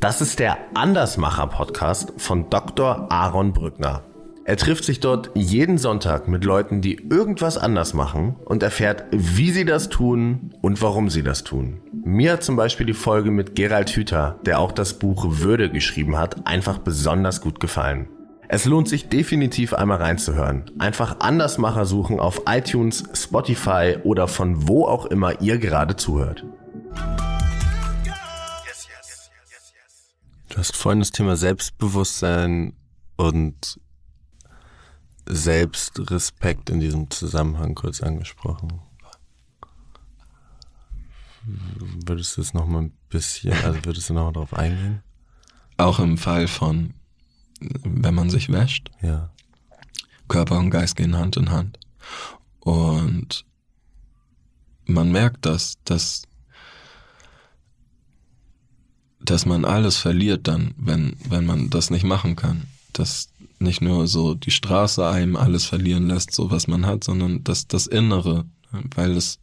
[0.00, 3.10] Das ist der Andersmacher-Podcast von Dr.
[3.10, 4.02] Aaron Brückner.
[4.44, 9.50] Er trifft sich dort jeden Sonntag mit Leuten, die irgendwas anders machen und erfährt, wie
[9.50, 11.82] sie das tun und warum sie das tun.
[11.92, 16.16] Mir hat zum Beispiel die Folge mit Gerald Hüther, der auch das Buch Würde geschrieben
[16.16, 18.08] hat, einfach besonders gut gefallen.
[18.48, 20.70] Es lohnt sich definitiv einmal reinzuhören.
[20.78, 26.46] Einfach Andersmacher suchen auf iTunes, Spotify oder von wo auch immer ihr gerade zuhört.
[30.58, 32.72] Du hast vorhin das Thema Selbstbewusstsein
[33.14, 33.78] und
[35.24, 38.80] Selbstrespekt in diesem Zusammenhang kurz angesprochen.
[41.44, 45.04] Würdest du es noch mal ein bisschen, also würdest du noch mal drauf eingehen?
[45.76, 46.94] Auch im Fall von,
[47.60, 48.90] wenn man sich wäscht.
[49.00, 49.30] Ja.
[50.26, 51.78] Körper und Geist gehen Hand in Hand.
[52.58, 53.46] Und
[54.86, 56.24] man merkt das, dass
[59.30, 62.62] dass man alles verliert dann, wenn, wenn man das nicht machen kann.
[62.94, 67.44] Dass nicht nur so die Straße einem alles verlieren lässt, so was man hat, sondern
[67.44, 68.46] dass das Innere,
[68.94, 69.38] weil das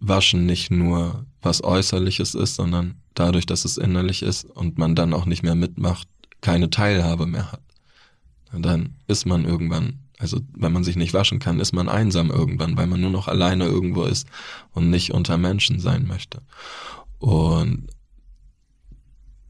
[0.00, 5.14] Waschen nicht nur was Äußerliches ist, sondern dadurch, dass es innerlich ist und man dann
[5.14, 6.08] auch nicht mehr mitmacht,
[6.42, 7.62] keine Teilhabe mehr hat.
[8.52, 12.76] Dann ist man irgendwann, also wenn man sich nicht waschen kann, ist man einsam irgendwann,
[12.76, 14.26] weil man nur noch alleine irgendwo ist
[14.72, 16.42] und nicht unter Menschen sein möchte.
[17.18, 17.88] Und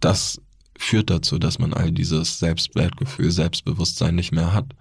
[0.05, 0.41] das
[0.77, 4.75] führt dazu, dass man all dieses Selbstwertgefühl, Selbstbewusstsein nicht mehr hat.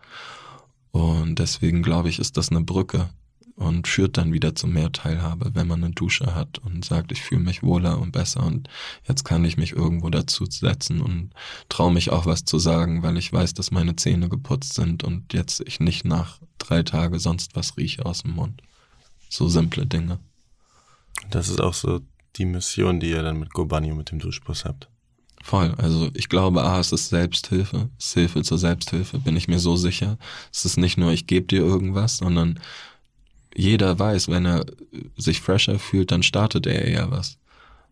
[0.92, 3.10] Und deswegen glaube ich, ist das eine Brücke
[3.56, 7.22] und führt dann wieder zu mehr Teilhabe, wenn man eine Dusche hat und sagt, ich
[7.22, 8.68] fühle mich wohler und besser und
[9.08, 11.32] jetzt kann ich mich irgendwo dazu setzen und
[11.70, 15.34] traue mich auch was zu sagen, weil ich weiß, dass meine Zähne geputzt sind und
[15.34, 18.62] jetzt ich nicht nach drei Tagen sonst was rieche aus dem Mund.
[19.30, 20.20] So simple Dinge.
[21.30, 22.02] Das ist auch so
[22.38, 24.91] die Mission, die ihr dann mit Gobani und mit dem Duschbus habt.
[25.44, 25.74] Voll.
[25.78, 29.60] Also ich glaube, A, es ist Selbsthilfe, es ist Hilfe zur Selbsthilfe, bin ich mir
[29.60, 30.18] so sicher.
[30.52, 32.60] Es ist nicht nur, ich gebe dir irgendwas, sondern
[33.56, 34.66] jeder weiß, wenn er
[35.18, 37.38] sich fresher fühlt, dann startet er eher was.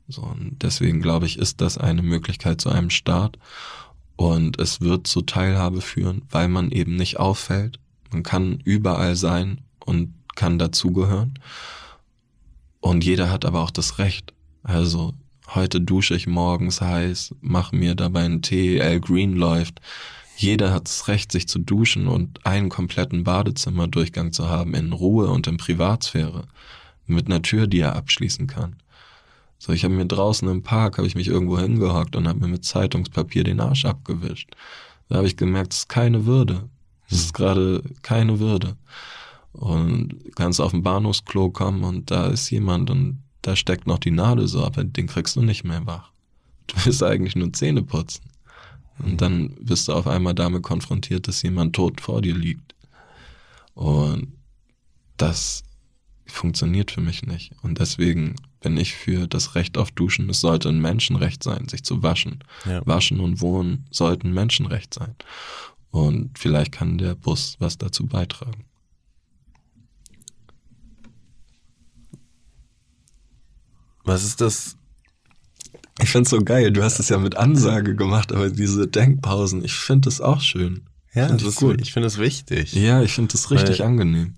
[0.08, 3.38] So, und deswegen glaube ich, ist das eine Möglichkeit zu einem Start.
[4.16, 7.80] Und es wird zu Teilhabe führen, weil man eben nicht auffällt.
[8.12, 11.36] Man kann überall sein und kann dazugehören.
[12.82, 14.34] Und jeder hat aber auch das Recht.
[14.64, 15.14] Also
[15.56, 19.82] heute dusche ich morgens heiß, mach mir dabei einen Tee, Al Green läuft.
[20.36, 25.28] Jeder hat das Recht, sich zu duschen und einen kompletten Badezimmerdurchgang zu haben in Ruhe
[25.30, 26.44] und in Privatsphäre.
[27.08, 28.78] Mit einer Tür, die er abschließen kann.
[29.58, 32.48] So, ich habe mir draußen im Park, habe ich mich irgendwo hingehockt und habe mir
[32.48, 34.52] mit Zeitungspapier den Arsch abgewischt.
[35.10, 36.70] Da habe ich gemerkt, es ist keine Würde.
[37.10, 38.78] Es ist gerade keine Würde.
[39.52, 44.12] Und kannst auf den Bahnhofsklo kommen und da ist jemand und da steckt noch die
[44.12, 46.12] Nadel so, aber den kriegst du nicht mehr wach.
[46.68, 48.22] Du willst eigentlich nur Zähne putzen.
[49.00, 52.76] Und dann wirst du auf einmal damit konfrontiert, dass jemand tot vor dir liegt.
[53.74, 54.34] Und
[55.18, 55.64] das
[56.28, 57.54] funktioniert für mich nicht.
[57.64, 60.30] Und deswegen bin ich für das Recht auf Duschen.
[60.30, 62.44] Es sollte ein Menschenrecht sein, sich zu waschen.
[62.66, 62.86] Ja.
[62.86, 65.16] Waschen und Wohnen sollten Menschenrecht sein.
[65.90, 68.66] Und vielleicht kann der Bus was dazu beitragen.
[74.04, 74.76] Was ist das
[76.02, 76.72] ich find's so geil.
[76.72, 80.86] Du hast es ja mit Ansage gemacht, aber diese Denkpausen, ich finde das auch schön.
[81.14, 81.82] Ja, find das gut.
[81.82, 82.74] ich finde es wichtig.
[82.74, 84.36] Ja, ich finde das richtig Weil angenehm.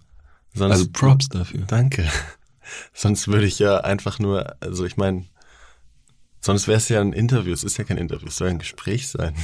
[0.53, 1.61] Sonst, also Props dafür.
[1.67, 2.09] Danke.
[2.93, 5.25] Sonst würde ich ja einfach nur, also ich meine,
[6.39, 7.53] sonst wäre es ja ein Interview.
[7.53, 9.35] Es ist ja kein Interview, es soll ein Gespräch sein.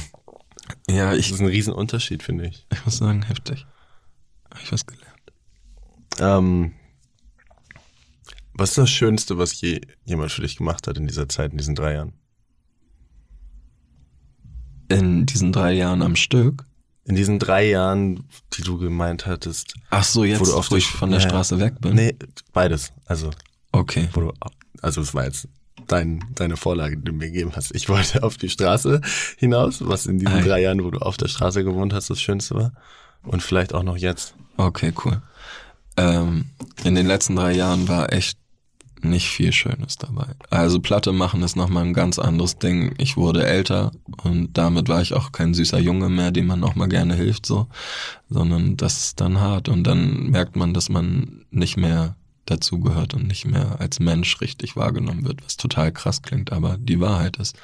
[0.88, 1.28] Ja, ich.
[1.28, 2.66] Das ist ein Riesenunterschied, finde ich.
[2.72, 3.66] Ich muss sagen, heftig.
[4.50, 5.32] Habe ich was gelernt.
[6.18, 6.72] Ähm,
[8.58, 11.58] was ist das Schönste, was je jemand für dich gemacht hat in dieser Zeit, in
[11.58, 12.12] diesen drei Jahren?
[14.88, 16.64] In diesen drei Jahren am Stück?
[17.04, 19.74] In diesen drei Jahren, die du gemeint hattest.
[19.90, 21.94] Ach so, jetzt, wo, du auf wo ich von der ja, Straße weg bin?
[21.94, 22.16] Nee,
[22.52, 22.92] beides.
[23.06, 23.30] Also.
[23.72, 24.08] Okay.
[24.12, 24.32] Wo du,
[24.82, 25.48] also es war jetzt
[25.86, 27.74] dein, deine Vorlage, die du mir gegeben hast.
[27.74, 29.00] Ich wollte auf die Straße
[29.36, 30.42] hinaus, was in diesen Ei.
[30.42, 32.72] drei Jahren, wo du auf der Straße gewohnt hast, das Schönste war.
[33.22, 34.34] Und vielleicht auch noch jetzt.
[34.56, 35.22] Okay, cool.
[35.96, 36.46] Ähm,
[36.84, 38.37] in den letzten drei Jahren war echt
[39.04, 40.26] nicht viel Schönes dabei.
[40.50, 42.94] Also Platte machen ist nochmal ein ganz anderes Ding.
[42.98, 46.74] Ich wurde älter und damit war ich auch kein süßer Junge mehr, dem man auch
[46.74, 47.66] mal gerne hilft, so,
[48.28, 53.26] sondern das ist dann hart und dann merkt man, dass man nicht mehr dazugehört und
[53.26, 57.56] nicht mehr als Mensch richtig wahrgenommen wird, was total krass klingt, aber die Wahrheit ist.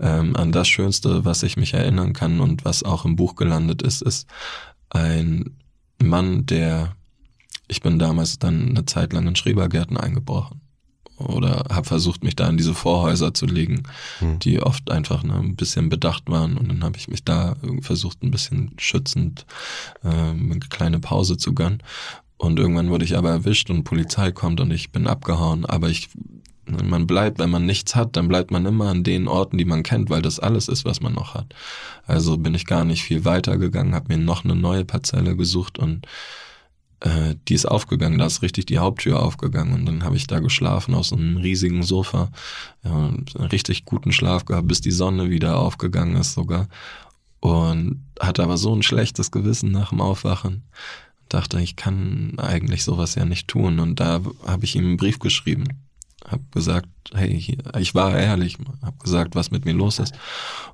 [0.00, 3.82] Ähm, an das Schönste, was ich mich erinnern kann und was auch im Buch gelandet
[3.82, 4.26] ist, ist
[4.90, 5.56] ein
[6.02, 6.96] Mann, der
[7.66, 10.60] ich bin damals dann eine Zeit lang in Schrebergärten eingebrochen
[11.18, 13.84] oder habe versucht, mich da in diese Vorhäuser zu legen,
[14.18, 14.38] hm.
[14.40, 16.56] die oft einfach ne, ein bisschen bedacht waren.
[16.56, 19.46] Und dann habe ich mich da versucht, ein bisschen schützend
[20.02, 21.82] äh, eine kleine Pause zu gönnen.
[22.36, 25.64] Und irgendwann wurde ich aber erwischt und Polizei kommt und ich bin abgehauen.
[25.64, 26.08] Aber ich,
[26.66, 29.84] man bleibt, wenn man nichts hat, dann bleibt man immer an den Orten, die man
[29.84, 31.54] kennt, weil das alles ist, was man noch hat.
[32.06, 35.78] Also bin ich gar nicht viel weiter gegangen, habe mir noch eine neue Parzelle gesucht
[35.78, 36.06] und
[37.04, 40.40] äh, die ist aufgegangen, da ist richtig die Haupttür aufgegangen und dann habe ich da
[40.40, 42.30] geschlafen auf so einem riesigen Sofa,
[42.82, 46.68] ja, richtig guten Schlaf gehabt, bis die Sonne wieder aufgegangen ist sogar
[47.40, 50.62] und hatte aber so ein schlechtes Gewissen nach dem Aufwachen.
[51.28, 55.18] Dachte, ich kann eigentlich sowas ja nicht tun und da habe ich ihm einen Brief
[55.18, 55.64] geschrieben
[56.26, 60.14] hab gesagt, hey, ich war ehrlich, hab gesagt, was mit mir los ist.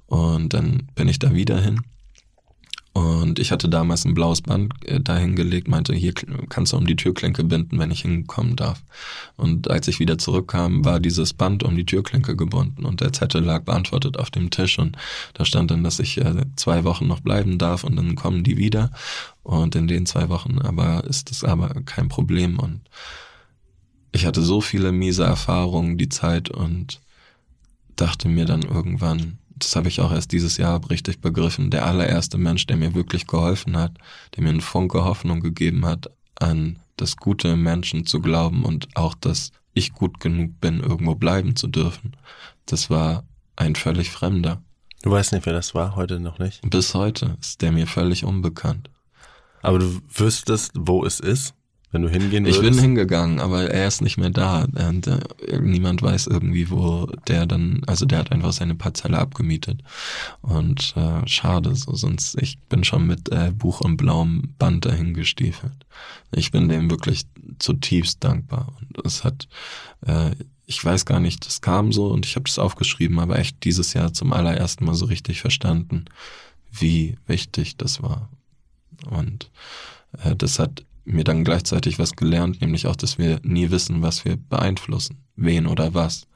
[0.07, 1.81] Und dann bin ich da wieder hin
[2.93, 6.13] Und ich hatte damals ein blaues Band äh, dahingelegt, meinte, hier
[6.49, 8.83] kannst du um die Türklinke binden, wenn ich hinkommen darf.
[9.37, 13.45] Und als ich wieder zurückkam, war dieses Band um die Türklinke gebunden und der Zettel
[13.45, 14.97] lag beantwortet auf dem Tisch und
[15.35, 18.57] da stand dann, dass ich äh, zwei Wochen noch bleiben darf und dann kommen die
[18.57, 18.91] wieder.
[19.45, 22.81] Und in den zwei Wochen aber ist das aber kein Problem und
[24.13, 27.01] ich hatte so viele miese Erfahrungen die Zeit und
[27.95, 32.39] dachte mir dann irgendwann, das habe ich auch erst dieses Jahr richtig begriffen, der allererste
[32.39, 33.93] Mensch, der mir wirklich geholfen hat,
[34.35, 38.89] der mir einen Funke Hoffnung gegeben hat, an das Gute im Menschen zu glauben und
[38.97, 42.17] auch, dass ich gut genug bin, irgendwo bleiben zu dürfen.
[42.67, 43.25] Das war
[43.57, 44.63] ein völlig Fremder.
[45.03, 46.61] Du weißt nicht, wer das war, heute noch nicht?
[46.69, 48.91] Bis heute ist der mir völlig unbekannt.
[49.63, 51.55] Aber du wüsstest, wo es ist?
[51.93, 52.63] Wenn du hingehen würdest?
[52.63, 54.65] Ich bin hingegangen, aber er ist nicht mehr da.
[54.65, 55.19] Und, äh,
[55.61, 59.83] niemand weiß irgendwie, wo der dann, also der hat einfach seine Parzelle abgemietet.
[60.41, 65.15] Und äh, schade, so sonst, ich bin schon mit äh, Buch und blauem Band dahin
[65.15, 65.85] gestiefelt.
[66.31, 67.27] Ich bin dem wirklich
[67.59, 68.73] zutiefst dankbar.
[68.81, 69.49] Und es hat,
[70.07, 70.31] äh,
[70.67, 73.95] ich weiß gar nicht, das kam so und ich habe das aufgeschrieben, aber echt dieses
[73.95, 76.05] Jahr zum allerersten Mal so richtig verstanden,
[76.71, 78.29] wie wichtig das war.
[79.11, 79.51] Und
[80.23, 84.25] äh, das hat mir dann gleichzeitig was gelernt, nämlich auch, dass wir nie wissen, was
[84.25, 86.27] wir beeinflussen, wen oder was.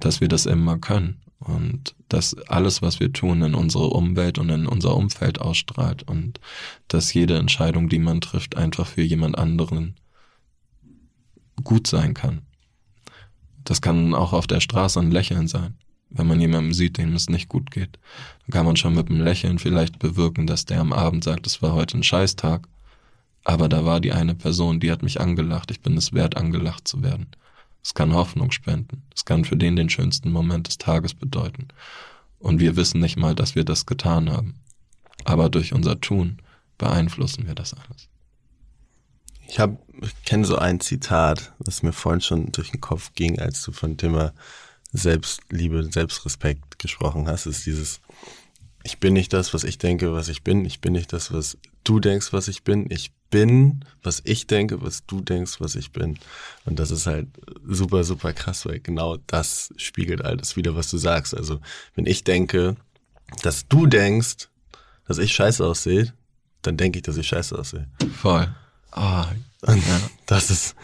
[0.00, 4.50] Dass wir das immer können und dass alles, was wir tun, in unsere Umwelt und
[4.50, 6.40] in unser Umfeld ausstrahlt und
[6.88, 9.96] dass jede Entscheidung, die man trifft, einfach für jemand anderen
[11.62, 12.42] gut sein kann.
[13.64, 15.74] Das kann auch auf der Straße ein Lächeln sein.
[16.08, 17.98] Wenn man jemandem sieht, dem es nicht gut geht,
[18.46, 21.62] dann kann man schon mit einem Lächeln vielleicht bewirken, dass der am Abend sagt, es
[21.62, 22.68] war heute ein Scheißtag
[23.46, 25.70] aber da war die eine Person, die hat mich angelacht.
[25.70, 27.28] Ich bin es wert, angelacht zu werden.
[27.80, 29.04] Es kann Hoffnung spenden.
[29.14, 31.68] Es kann für den den schönsten Moment des Tages bedeuten.
[32.40, 34.56] Und wir wissen nicht mal, dass wir das getan haben.
[35.24, 36.38] Aber durch unser Tun
[36.76, 38.08] beeinflussen wir das alles.
[39.46, 43.38] Ich habe, ich kenne so ein Zitat, das mir vorhin schon durch den Kopf ging,
[43.38, 44.32] als du von Thema
[44.92, 48.00] Selbstliebe, Selbstrespekt gesprochen hast, ist dieses,
[48.82, 50.64] ich bin nicht das, was ich denke, was ich bin.
[50.64, 52.90] Ich bin nicht das, was du denkst, was ich bin.
[52.90, 56.18] Ich bin, was ich denke, was du denkst, was ich bin.
[56.64, 57.28] Und das ist halt
[57.66, 61.36] super, super krass, weil genau das spiegelt alles wieder, was du sagst.
[61.36, 61.60] Also,
[61.94, 62.76] wenn ich denke,
[63.42, 64.48] dass du denkst,
[65.06, 66.12] dass ich scheiße aussehe,
[66.62, 67.88] dann denke ich, dass ich scheiße aussehe.
[68.20, 68.54] Voll.
[68.94, 69.24] Oh,
[69.66, 70.00] ja.
[70.26, 70.74] Das ist,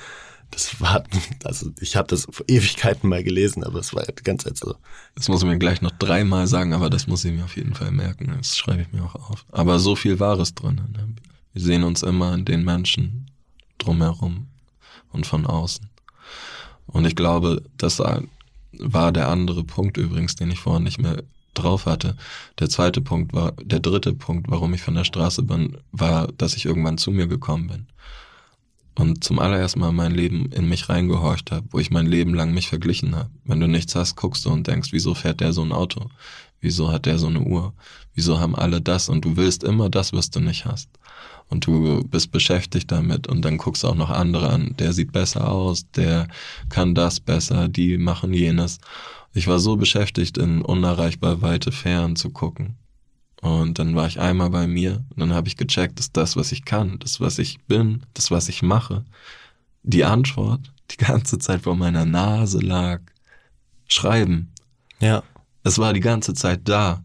[0.50, 1.02] das war,
[1.44, 4.76] also ich habe das vor Ewigkeiten mal gelesen, aber es war die ganze Zeit so.
[5.14, 7.74] Das muss ich mir gleich noch dreimal sagen, aber das muss ich mir auf jeden
[7.74, 8.34] Fall merken.
[8.36, 9.46] Das schreibe ich mir auch auf.
[9.50, 10.80] Aber so viel Wahres drin.
[10.92, 11.14] Ne?
[11.52, 13.30] Wir sehen uns immer in den Menschen
[13.78, 14.48] drumherum
[15.12, 15.88] und von außen.
[16.86, 18.00] Und ich glaube, das
[18.78, 21.22] war der andere Punkt übrigens, den ich vorhin nicht mehr
[21.54, 22.16] drauf hatte.
[22.58, 26.54] Der zweite Punkt war, der dritte Punkt, warum ich von der Straße bin, war, dass
[26.54, 27.86] ich irgendwann zu mir gekommen bin
[28.94, 32.52] und zum allerersten Mal mein Leben in mich reingehorcht habe, wo ich mein Leben lang
[32.52, 33.30] mich verglichen habe.
[33.44, 36.10] Wenn du nichts hast, guckst du und denkst, wieso fährt der so ein Auto?
[36.60, 37.72] Wieso hat der so eine Uhr?
[38.14, 39.08] Wieso haben alle das?
[39.08, 40.88] Und du willst immer das, was du nicht hast.
[41.52, 44.74] Und du bist beschäftigt damit und dann guckst du auch noch andere an.
[44.78, 46.26] Der sieht besser aus, der
[46.70, 48.80] kann das besser, die machen jenes.
[49.34, 52.78] Ich war so beschäftigt, in unerreichbar weite Fern zu gucken.
[53.42, 56.52] Und dann war ich einmal bei mir und dann habe ich gecheckt, dass das, was
[56.52, 59.04] ich kann, das, was ich bin, das, was ich mache,
[59.82, 63.00] die Antwort die ganze Zeit vor meiner Nase lag.
[63.88, 64.52] Schreiben.
[65.00, 65.22] Ja.
[65.64, 67.04] Es war die ganze Zeit da.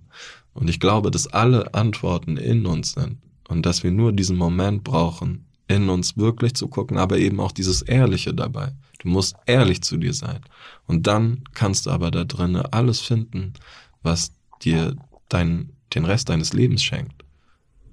[0.53, 3.17] Und ich glaube, dass alle Antworten in uns sind
[3.47, 7.51] und dass wir nur diesen Moment brauchen, in uns wirklich zu gucken, aber eben auch
[7.51, 8.73] dieses Ehrliche dabei.
[8.99, 10.39] Du musst ehrlich zu dir sein.
[10.85, 13.53] Und dann kannst du aber da drinnen alles finden,
[14.01, 14.31] was
[14.61, 14.95] dir
[15.29, 17.23] dein den Rest deines Lebens schenkt.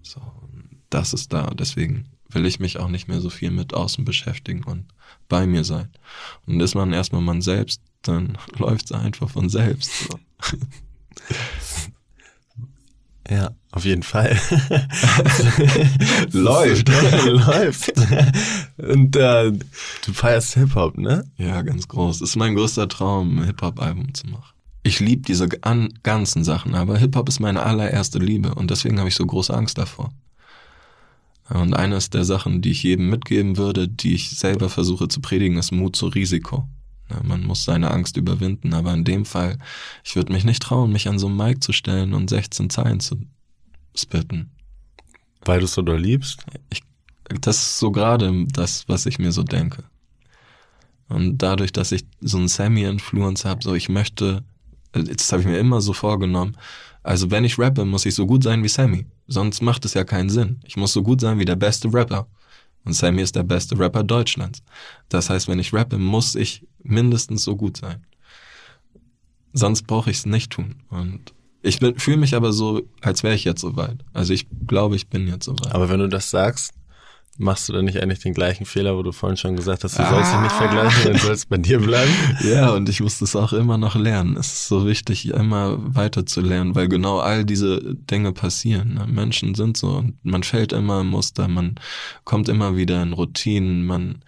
[0.03, 0.21] So,
[0.91, 1.51] das ist da.
[1.55, 4.87] Deswegen will ich mich auch nicht mehr so viel mit außen beschäftigen und
[5.29, 5.89] bei mir sein.
[6.47, 9.91] Und ist man erstmal man selbst, dann läuft es einfach von selbst.
[10.09, 10.19] So.
[13.31, 14.39] Ja, auf jeden Fall.
[16.33, 16.89] läuft.
[17.25, 17.93] läuft.
[18.77, 21.25] Und äh, du feierst Hip-Hop, ne?
[21.39, 22.21] Ja, ganz groß.
[22.21, 24.55] Ist mein größter Traum, ein Hip-Hop-Album zu machen
[24.85, 29.15] ich liebe diese ganzen Sachen, aber Hip-Hop ist meine allererste Liebe und deswegen habe ich
[29.15, 30.13] so große Angst davor.
[31.49, 35.59] Und eines der Sachen, die ich jedem mitgeben würde, die ich selber versuche zu predigen,
[35.59, 36.69] ist Mut zu Risiko.
[37.23, 39.59] Man muss seine Angst überwinden, aber in dem Fall,
[40.03, 43.01] ich würde mich nicht trauen, mich an so einen Mic zu stellen und 16 Zeilen
[43.01, 43.19] zu
[43.95, 44.51] spitten.
[45.45, 46.45] Weil du es so doll liebst?
[46.71, 46.83] Ich,
[47.41, 49.85] das ist so gerade das, was ich mir so denke.
[51.09, 54.43] Und dadurch, dass ich so einen Semi-Influence habe, so ich möchte
[54.95, 56.57] das habe ich mir immer so vorgenommen,
[57.03, 59.07] Also wenn ich rappe, muss ich so gut sein wie Sammy.
[59.27, 60.61] Sonst macht es ja keinen Sinn.
[60.65, 62.27] Ich muss so gut sein wie der beste Rapper.
[62.85, 64.63] Und Sammy ist der beste Rapper Deutschlands.
[65.11, 68.07] Das heißt, wenn ich rappe, muss ich mindestens so gut sein.
[69.53, 70.77] Sonst brauche ich es nicht tun.
[70.91, 71.33] Und
[71.63, 74.05] ich fühle mich aber so, als wäre ich jetzt soweit.
[74.13, 75.75] Also ich glaube, ich bin jetzt soweit.
[75.75, 76.75] Aber wenn du das sagst,
[77.39, 80.03] machst du dann nicht eigentlich den gleichen Fehler, wo du vorhin schon gesagt hast, du
[80.03, 80.11] ah.
[80.11, 82.13] sollst dich nicht vergleichen, du sollst bei dir bleiben?
[82.45, 84.37] Ja, und ich muss das auch immer noch lernen.
[84.37, 88.95] Es ist so wichtig, immer weiter zu lernen, weil genau all diese Dinge passieren.
[88.95, 89.07] Ne?
[89.09, 91.77] Menschen sind so und man fällt immer im Muster, man
[92.25, 94.23] kommt immer wieder in Routinen, man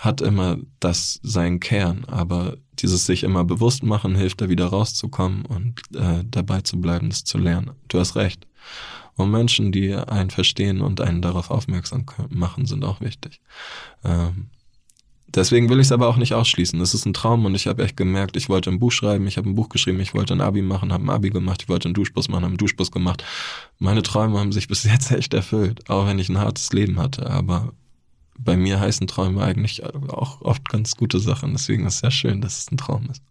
[0.00, 5.44] hat immer das sein Kern, aber dieses sich immer bewusst machen hilft, da wieder rauszukommen
[5.44, 7.72] und äh, dabei zu bleiben, das zu lernen.
[7.88, 8.46] Du hast recht.
[9.16, 13.42] Und Menschen, die einen verstehen und einen darauf aufmerksam machen, sind auch wichtig.
[14.02, 14.48] Ähm,
[15.28, 16.80] deswegen will ich es aber auch nicht ausschließen.
[16.80, 19.36] Es ist ein Traum und ich habe echt gemerkt, ich wollte ein Buch schreiben, ich
[19.36, 21.88] habe ein Buch geschrieben, ich wollte ein Abi machen, habe ein Abi gemacht, ich wollte
[21.88, 23.22] einen Duschbus machen, habe einen Duschbus gemacht.
[23.78, 27.28] Meine Träume haben sich bis jetzt echt erfüllt, auch wenn ich ein hartes Leben hatte.
[27.28, 27.74] Aber
[28.44, 31.52] bei mir heißen Träume eigentlich auch oft ganz gute Sachen.
[31.52, 33.22] Deswegen ist es sehr schön, dass es ein Traum ist.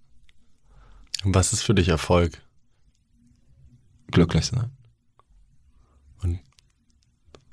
[1.23, 2.41] Und was ist für dich Erfolg?
[4.07, 4.71] Glücklich sein.
[6.21, 6.39] Und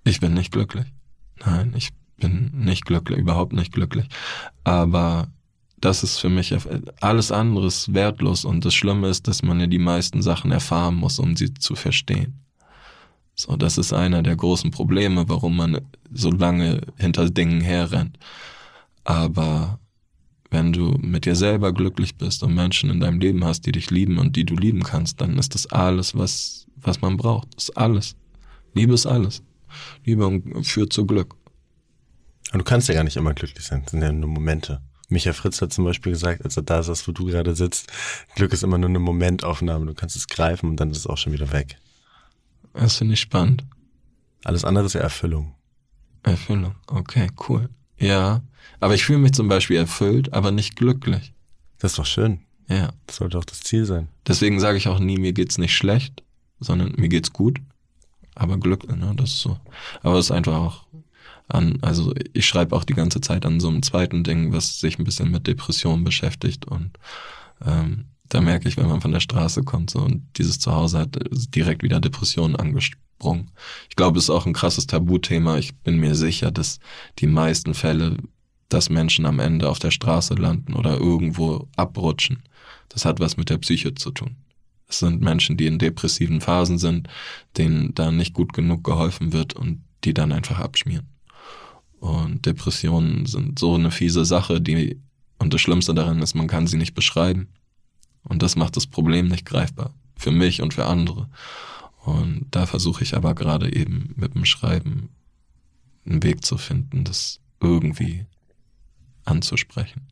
[0.04, 0.86] ich bin nicht glücklich.
[1.44, 4.08] Nein, ich bin nicht glücklich, überhaupt nicht glücklich.
[4.64, 5.28] Aber
[5.78, 6.54] das ist für mich
[7.00, 10.94] alles andere ist wertlos und das Schlimme ist, dass man ja die meisten Sachen erfahren
[10.94, 12.45] muss, um sie zu verstehen.
[13.38, 18.18] So, das ist einer der großen Probleme, warum man so lange hinter Dingen herrennt.
[19.04, 19.78] Aber
[20.50, 23.90] wenn du mit dir selber glücklich bist und Menschen in deinem Leben hast, die dich
[23.90, 27.54] lieben und die du lieben kannst, dann ist das alles, was, was man braucht.
[27.54, 28.16] Das ist alles.
[28.72, 29.42] Liebe ist alles.
[30.04, 31.34] Liebe führt zu Glück.
[32.52, 34.80] Und du kannst ja gar nicht immer glücklich sein, das sind ja nur Momente.
[35.08, 37.92] Micha Fritz hat zum Beispiel gesagt, als er da saß, wo du gerade sitzt,
[38.34, 39.86] Glück ist immer nur eine Momentaufnahme.
[39.86, 41.76] Du kannst es greifen und dann ist es auch schon wieder weg.
[42.80, 43.64] Das finde ich spannend.
[44.44, 45.54] Alles andere ist ja Erfüllung.
[46.22, 47.68] Erfüllung, okay, cool.
[47.98, 48.42] Ja,
[48.80, 51.32] aber ich fühle mich zum Beispiel erfüllt, aber nicht glücklich.
[51.78, 52.40] Das ist doch schön.
[52.68, 52.92] Ja.
[53.06, 54.08] Das sollte auch das Ziel sein.
[54.26, 56.22] Deswegen sage ich auch nie, mir geht's nicht schlecht,
[56.60, 57.60] sondern mir geht's gut.
[58.34, 59.58] Aber Glück, ne, das ist so.
[60.02, 60.86] Aber es ist einfach auch
[61.48, 64.98] an, also ich schreibe auch die ganze Zeit an so einem zweiten Ding, was sich
[64.98, 66.98] ein bisschen mit Depressionen beschäftigt und
[67.64, 71.18] ähm, da merke ich, wenn man von der Straße kommt so, und dieses Zuhause hat
[71.54, 73.50] direkt wieder Depressionen angesprungen.
[73.88, 75.58] Ich glaube, es ist auch ein krasses Tabuthema.
[75.58, 76.78] Ich bin mir sicher, dass
[77.18, 78.16] die meisten Fälle,
[78.68, 82.42] dass Menschen am Ende auf der Straße landen oder irgendwo abrutschen,
[82.88, 84.36] das hat was mit der Psyche zu tun.
[84.88, 87.08] Es sind Menschen, die in depressiven Phasen sind,
[87.56, 91.08] denen da nicht gut genug geholfen wird und die dann einfach abschmieren.
[91.98, 95.00] Und Depressionen sind so eine fiese Sache, die,
[95.38, 97.48] und das Schlimmste daran ist, man kann sie nicht beschreiben.
[98.28, 99.94] Und das macht das Problem nicht greifbar.
[100.16, 101.28] Für mich und für andere.
[102.04, 105.10] Und da versuche ich aber gerade eben mit dem Schreiben
[106.06, 108.26] einen Weg zu finden, das irgendwie
[109.24, 110.06] anzusprechen.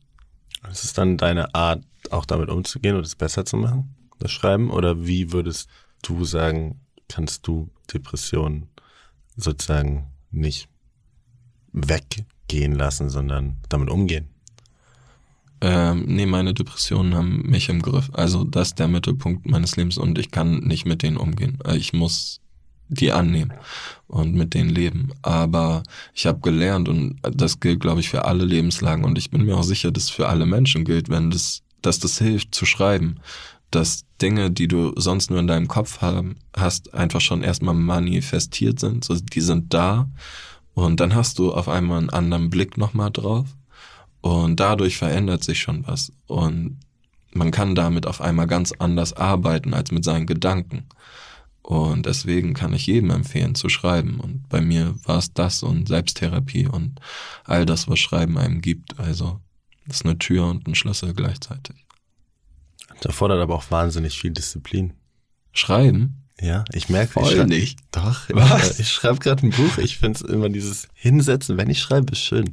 [0.71, 4.71] Ist es dann deine Art, auch damit umzugehen und es besser zu machen, das Schreiben?
[4.71, 5.69] Oder wie würdest
[6.03, 8.69] du sagen, kannst du Depressionen
[9.37, 10.69] sozusagen nicht
[11.73, 14.34] weggehen lassen, sondern damit umgehen?
[15.65, 18.11] Ähm, nee, meine Depressionen haben mich im Griff.
[18.12, 21.59] Also das ist der Mittelpunkt meines Lebens und ich kann nicht mit denen umgehen.
[21.65, 22.43] Äh, ich muss
[22.89, 23.51] die annehmen
[24.07, 25.12] und mit denen leben.
[25.23, 29.47] Aber ich habe gelernt und das gilt, glaube ich, für alle Lebenslagen und ich bin
[29.47, 32.67] mir auch sicher, dass es für alle Menschen gilt, wenn das, dass das hilft zu
[32.67, 33.21] schreiben,
[33.71, 38.81] dass Dinge, die du sonst nur in deinem Kopf haben, hast, einfach schon erstmal manifestiert
[38.81, 39.03] sind.
[39.03, 40.11] So, die sind da
[40.75, 43.47] und dann hast du auf einmal einen anderen Blick nochmal drauf
[44.25, 46.11] und dadurch verändert sich schon was.
[46.27, 46.81] Und
[47.35, 50.87] man kann damit auf einmal ganz anders arbeiten als mit seinen Gedanken.
[51.61, 54.20] Und deswegen kann ich jedem empfehlen zu schreiben.
[54.20, 57.01] Und bei mir war es das und Selbsttherapie und
[57.45, 58.99] all das, was Schreiben einem gibt.
[58.99, 59.41] Also
[59.87, 61.85] das ist eine Tür und ein Schlüssel gleichzeitig.
[62.97, 64.95] Das erfordert aber auch wahnsinnig viel Disziplin.
[65.53, 66.25] Schreiben?
[66.41, 67.79] Ja, ich merke Voll ich nicht.
[67.93, 68.79] Doch, Was?
[68.81, 69.77] ich, schreibe gerade ein Buch.
[69.77, 72.51] Ich finde immer dieses Hinsetzen, wenn ich schreibe, ist schön.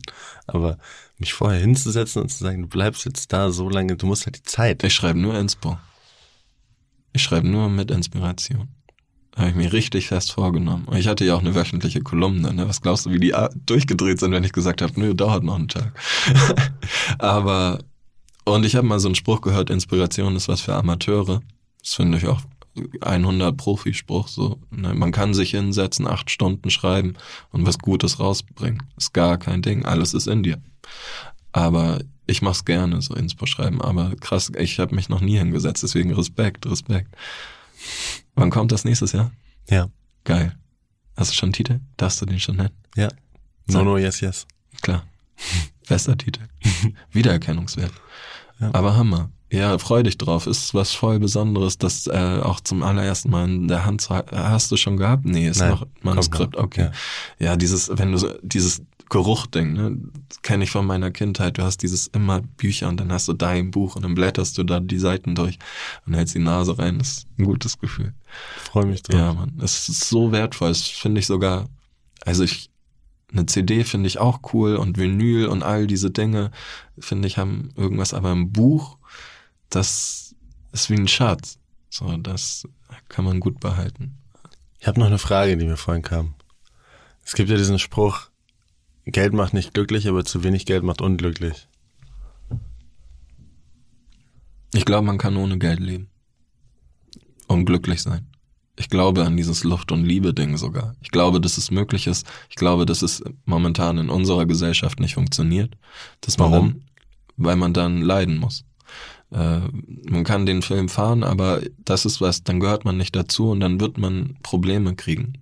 [0.47, 0.77] Aber
[1.21, 4.37] mich vorher hinzusetzen und zu sagen, du bleibst jetzt da so lange, du musst halt
[4.37, 4.83] die Zeit.
[4.83, 5.77] Ich schreibe nur Inspo.
[7.13, 8.67] Ich schreibe nur mit Inspiration.
[9.37, 10.87] Habe ich mir richtig fest vorgenommen.
[10.93, 12.53] Ich hatte ja auch eine wöchentliche Kolumne.
[12.53, 12.67] Ne?
[12.67, 13.33] Was glaubst du, wie die
[13.65, 15.93] durchgedreht sind, wenn ich gesagt habe, nö, dauert noch einen Tag.
[17.17, 17.79] Aber,
[18.43, 21.41] und ich habe mal so einen Spruch gehört, Inspiration ist was für Amateure.
[21.81, 22.41] Das finde ich auch
[23.01, 24.27] 100 Profispruch.
[24.27, 24.93] So, ne?
[24.93, 27.13] Man kann sich hinsetzen, acht Stunden schreiben
[27.51, 28.83] und was Gutes rausbringen.
[28.97, 29.85] Ist gar kein Ding.
[29.85, 30.61] Alles ist in dir.
[31.51, 33.81] Aber ich mach's gerne, so Inspo schreiben.
[33.81, 37.15] Aber krass, ich habe mich noch nie hingesetzt, deswegen Respekt, Respekt.
[38.35, 39.31] Wann kommt das nächstes Jahr?
[39.69, 39.89] Ja.
[40.23, 40.55] Geil.
[41.17, 41.79] Hast du schon einen Titel?
[41.97, 42.75] Darfst du den schon nennen?
[42.95, 43.09] Ja.
[43.67, 44.47] No, no, yes, yes.
[44.81, 45.05] Klar.
[45.87, 46.41] Bester Titel.
[47.11, 47.91] Wiedererkennungswert.
[48.59, 48.73] Ja.
[48.73, 49.29] Aber Hammer.
[49.51, 50.47] Ja, freu dich drauf.
[50.47, 54.71] Ist was voll Besonderes, das äh, auch zum allerersten Mal in der Hand zu, hast
[54.71, 55.25] du schon gehabt?
[55.25, 56.55] Nee, ist Nein, noch Manuskript.
[56.55, 56.89] Okay.
[57.37, 57.47] Ja.
[57.47, 59.97] ja, dieses, wenn du so, dieses Geruchding, ne,
[60.41, 61.57] kenne ich von meiner Kindheit.
[61.57, 64.57] Du hast dieses immer Bücher und dann hast du da ein Buch und dann blätterst
[64.57, 65.59] du da die Seiten durch
[66.07, 66.97] und hältst die Nase rein.
[66.97, 68.13] Das ist ein gutes Gefühl.
[68.55, 69.19] Freue mich drauf.
[69.19, 70.69] Ja, man, es ist so wertvoll.
[70.69, 71.67] Das finde ich sogar,
[72.25, 72.69] also ich,
[73.33, 76.51] eine CD finde ich auch cool und Vinyl und all diese Dinge
[76.97, 78.97] finde ich haben irgendwas, aber ein Buch
[79.71, 80.35] das
[80.71, 81.57] ist wie ein Schatz.
[81.89, 82.67] So, das
[83.09, 84.17] kann man gut behalten.
[84.79, 86.35] Ich habe noch eine Frage, die mir vorhin kam.
[87.23, 88.29] Es gibt ja diesen Spruch,
[89.05, 91.67] Geld macht nicht glücklich, aber zu wenig Geld macht unglücklich.
[94.73, 96.09] Ich glaube, man kann ohne Geld leben.
[97.47, 98.27] Und glücklich sein.
[98.77, 100.95] Ich glaube an dieses Luft- und Liebe-Ding sogar.
[101.01, 102.25] Ich glaube, dass es möglich ist.
[102.49, 105.77] Ich glaube, dass es momentan in unserer Gesellschaft nicht funktioniert.
[106.37, 106.69] Warum?
[106.69, 106.83] Dann,
[107.35, 108.63] weil man dann leiden muss.
[109.31, 109.59] Äh,
[110.09, 113.59] man kann den Film fahren, aber das ist was, dann gehört man nicht dazu und
[113.59, 115.33] dann wird man Probleme kriegen.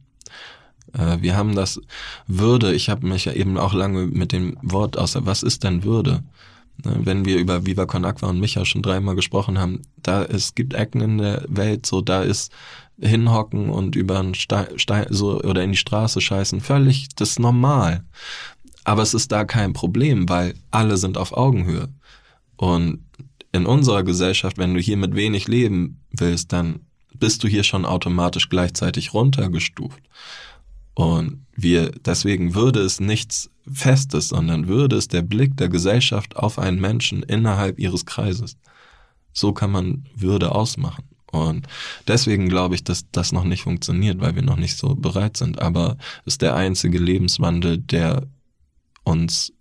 [0.93, 1.81] Äh, wir haben das
[2.27, 5.83] Würde, ich habe mich ja eben auch lange mit dem Wort außer, was ist denn
[5.83, 6.23] Würde?
[6.85, 10.55] Ne, wenn wir über Viva Con Aqua und Micha schon dreimal gesprochen haben, da es
[10.55, 12.51] gibt Ecken in der Welt, so da ist
[13.01, 18.03] hinhocken und über einen Stein, Stein so oder in die Straße scheißen völlig das normal.
[18.83, 21.89] Aber es ist da kein Problem, weil alle sind auf Augenhöhe.
[22.55, 22.99] Und
[23.51, 26.81] in unserer Gesellschaft, wenn du hier mit wenig leben willst, dann
[27.15, 30.01] bist du hier schon automatisch gleichzeitig runtergestuft.
[30.93, 36.59] Und wir, deswegen würde es nichts Festes, sondern würde es der Blick der Gesellschaft auf
[36.59, 38.57] einen Menschen innerhalb ihres Kreises.
[39.33, 41.05] So kann man Würde ausmachen.
[41.31, 41.67] Und
[42.07, 45.61] deswegen glaube ich, dass das noch nicht funktioniert, weil wir noch nicht so bereit sind.
[45.61, 48.27] Aber es ist der einzige Lebenswandel, der
[49.03, 49.53] uns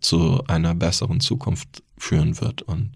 [0.00, 2.62] zu einer besseren Zukunft führen wird.
[2.62, 2.92] Und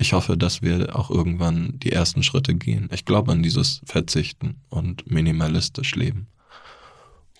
[0.00, 2.88] ich hoffe, dass wir auch irgendwann die ersten Schritte gehen.
[2.90, 6.26] Ich glaube an dieses Verzichten und minimalistisch leben.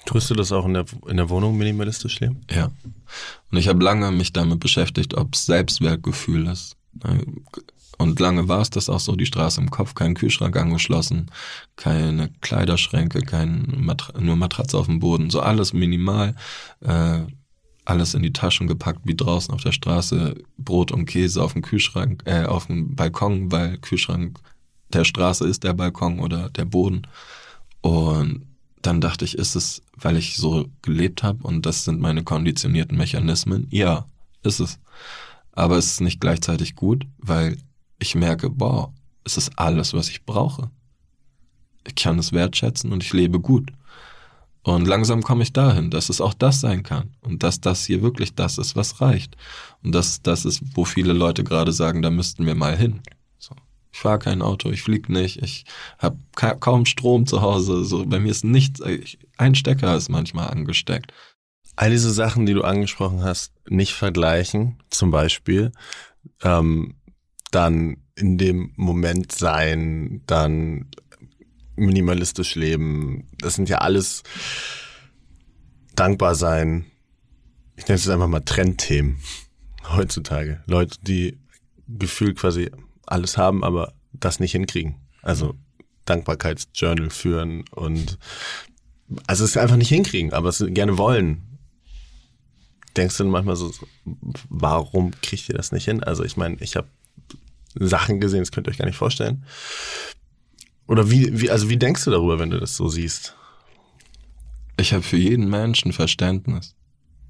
[0.04, 2.42] Tust du das auch in der, in der Wohnung minimalistisch leben?
[2.50, 2.70] Ja.
[3.50, 6.76] Und ich habe lange mich damit beschäftigt, ob es Selbstwertgefühl ist.
[7.96, 11.30] Und lange war es das auch so, die Straße im Kopf, kein Kühlschrank angeschlossen,
[11.76, 16.34] keine Kleiderschränke, kein Mat nur Matratze auf dem Boden, so alles minimal.
[16.80, 17.20] Äh,
[17.90, 21.62] alles in die Taschen gepackt, wie draußen auf der Straße Brot und Käse auf dem
[21.62, 24.38] Kühlschrank, äh, auf dem Balkon, weil Kühlschrank
[24.92, 27.02] der Straße ist der Balkon oder der Boden.
[27.80, 28.46] Und
[28.82, 32.96] dann dachte ich, ist es, weil ich so gelebt habe und das sind meine konditionierten
[32.96, 33.66] Mechanismen?
[33.70, 34.06] Ja,
[34.44, 34.78] ist es.
[35.52, 37.58] Aber es ist nicht gleichzeitig gut, weil
[37.98, 38.92] ich merke, boah,
[39.24, 40.70] es ist alles, was ich brauche.
[41.86, 43.72] Ich kann es wertschätzen und ich lebe gut.
[44.62, 48.02] Und langsam komme ich dahin, dass es auch das sein kann und dass das hier
[48.02, 49.36] wirklich das ist, was reicht.
[49.82, 53.00] Und dass das ist, wo viele Leute gerade sagen, da müssten wir mal hin.
[53.38, 53.54] So.
[53.90, 55.64] Ich fahre kein Auto, ich fliege nicht, ich
[55.98, 57.84] habe ka kaum Strom zu Hause.
[57.84, 61.12] So bei mir ist nichts, ich, ein Stecker ist manchmal angesteckt.
[61.76, 65.72] All diese Sachen, die du angesprochen hast, nicht vergleichen, zum Beispiel,
[66.42, 66.96] ähm,
[67.50, 70.90] dann in dem Moment sein, dann
[71.80, 73.28] minimalistisch leben.
[73.38, 74.22] Das sind ja alles
[75.94, 76.86] dankbar sein.
[77.76, 79.20] Ich nenne es einfach mal Trendthemen
[79.88, 80.62] heutzutage.
[80.66, 81.38] Leute, die
[81.88, 82.70] gefühlt quasi
[83.06, 84.96] alles haben, aber das nicht hinkriegen.
[85.22, 85.54] Also
[86.04, 88.18] Dankbarkeitsjournal führen und
[89.26, 91.58] also es einfach nicht hinkriegen, aber es gerne wollen.
[92.96, 93.72] Denkst du manchmal so,
[94.48, 96.02] warum kriegt ihr das nicht hin?
[96.02, 96.88] Also ich meine, ich habe
[97.74, 99.44] Sachen gesehen, das könnt ihr euch gar nicht vorstellen.
[100.90, 103.36] Oder wie, wie, also wie denkst du darüber, wenn du das so siehst?
[104.76, 106.74] Ich habe für jeden Menschen Verständnis.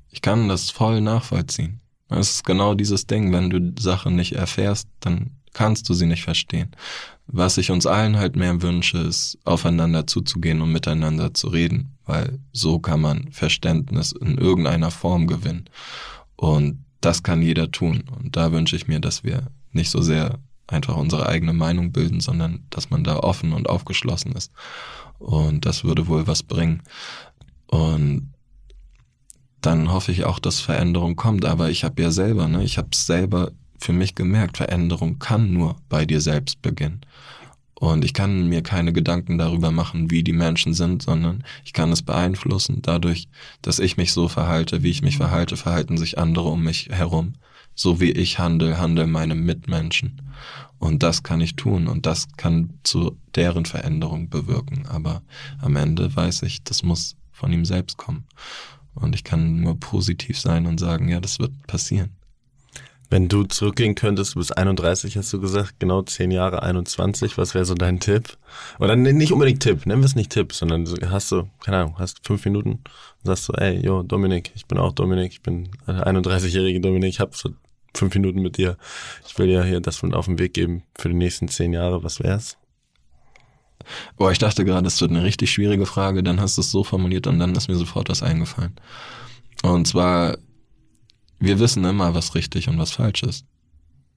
[0.08, 1.82] Ich kann das voll nachvollziehen.
[2.08, 6.22] Es ist genau dieses Ding, wenn du Sachen nicht erfährst, dann kannst du sie nicht
[6.22, 6.70] verstehen.
[7.26, 12.38] Was ich uns allen halt mehr wünsche, ist aufeinander zuzugehen und miteinander zu reden, weil
[12.52, 15.68] so kann man Verständnis in irgendeiner Form gewinnen.
[16.34, 18.04] Und das kann jeder tun.
[18.11, 20.38] Und da wünsche ich mir, dass wir nicht so sehr
[20.71, 24.53] einfach unsere eigene Meinung bilden, sondern dass man da offen und aufgeschlossen ist.
[25.18, 26.83] Und das würde wohl was bringen.
[27.66, 28.33] Und
[29.61, 31.45] dann hoffe ich auch, dass Veränderung kommt.
[31.45, 35.53] Aber ich habe ja selber, ne, ich habe es selber für mich gemerkt, Veränderung kann
[35.53, 37.01] nur bei dir selbst beginnen.
[37.75, 41.91] Und ich kann mir keine Gedanken darüber machen, wie die Menschen sind, sondern ich kann
[41.91, 42.83] es beeinflussen.
[42.83, 43.29] Dadurch,
[43.62, 47.35] dass ich mich so verhalte, wie ich mich verhalte, verhalten sich andere um mich herum
[47.81, 50.20] So wie ich handle, handle meine Mitmenschen.
[50.78, 54.85] Und das kann ich tun und das kann zu deren Veränderung bewirken.
[54.87, 55.22] Aber
[55.62, 58.26] am Ende weiß ich, das muss von ihm selbst kommen.
[58.95, 62.11] Und ich kann nur positiv sein und sagen, ja, das wird passieren.
[63.09, 67.55] Wenn du zurückgehen könntest, du bist 31, hast du gesagt, genau 10 Jahre, 21, was
[67.55, 68.37] wäre so dein Tipp?
[68.78, 72.26] Oder nicht unbedingt Tipp, nennen wir es nicht Tipp, sondern hast du, keine Ahnung, hast
[72.26, 72.83] fünf Minuten und
[73.24, 77.20] sagst so, ey, yo, Dominik, ich bin auch Dominik, ich bin der 31-jährige Dominik, ich
[77.20, 77.49] habe so
[77.95, 78.76] fünf Minuten mit dir.
[79.26, 82.03] Ich will dir hier das von auf den Weg geben für die nächsten zehn Jahre,
[82.03, 82.57] was wär's?
[84.16, 86.84] Boah, ich dachte gerade, es wird eine richtig schwierige Frage, dann hast du es so
[86.84, 88.76] formuliert und dann ist mir sofort was eingefallen.
[89.62, 90.38] Und zwar,
[91.38, 93.47] wir wissen immer, was richtig und was falsch ist.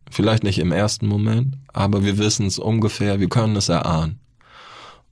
[0.09, 4.19] Vielleicht nicht im ersten Moment, aber wir wissen es ungefähr, wir können es erahnen.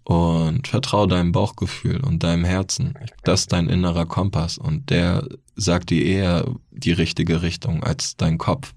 [0.04, 2.96] Und vertrau deinem Bauchgefühl und deinem Herzen.
[3.24, 5.28] Das ist dein innerer Kompass und der
[5.62, 8.74] sagt dir eher die richtige Richtung als dein Kopf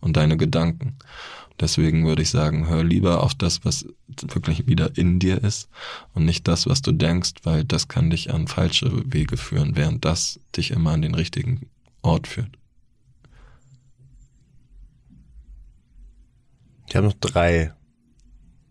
[0.00, 0.96] und deine Gedanken.
[1.60, 5.68] Deswegen würde ich sagen, hör lieber auf das, was wirklich wieder in dir ist
[6.14, 10.04] und nicht das, was du denkst, weil das kann dich an falsche Wege führen, während
[10.04, 11.68] das dich immer an den richtigen
[12.02, 12.56] Ort führt.
[16.86, 17.72] Ich habe noch drei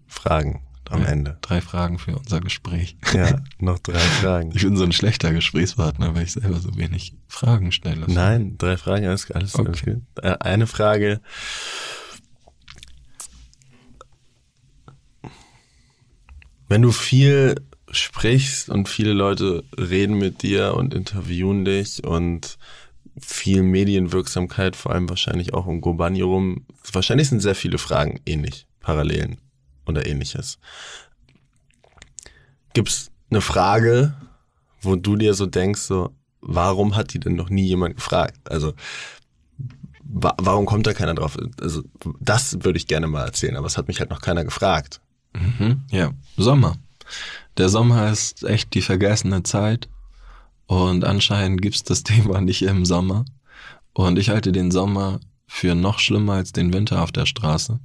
[0.07, 1.38] Fragen am ja, Ende.
[1.41, 2.97] Drei Fragen für unser Gespräch.
[3.13, 4.51] Ja, noch drei Fragen.
[4.53, 8.05] Ich bin so ein schlechter Gesprächspartner, weil ich selber so wenig Fragen stelle.
[8.07, 9.93] Nein, drei Fragen, alles, alles, okay.
[9.93, 10.03] gut.
[10.23, 11.21] Äh, eine Frage,
[16.69, 17.55] Wenn du viel
[17.89, 22.57] sprichst und viele Leute reden mit dir und interviewen dich und
[23.19, 28.67] viel Medienwirksamkeit, vor allem wahrscheinlich auch um Gobani rum, wahrscheinlich sind sehr viele Fragen ähnlich,
[28.81, 29.38] Parallelen
[29.88, 30.59] oder ähnliches.
[32.73, 34.15] Gibt's eine Frage,
[34.81, 38.39] wo du dir so denkst, so, warum hat die denn noch nie jemand gefragt?
[38.49, 38.73] Also,
[40.03, 41.38] wa warum kommt da keiner drauf?
[41.61, 41.83] Also,
[42.19, 45.01] das würde ich gerne mal erzählen, aber es hat mich halt noch keiner gefragt.
[45.33, 46.77] Mhm, ja, Sommer.
[47.57, 49.89] Der Sommer ist echt die vergessene Zeit
[50.67, 53.25] und anscheinend gibt's das Thema nicht im Sommer.
[53.93, 57.79] Und ich halte den Sommer für noch schlimmer als den Winter auf der Straße,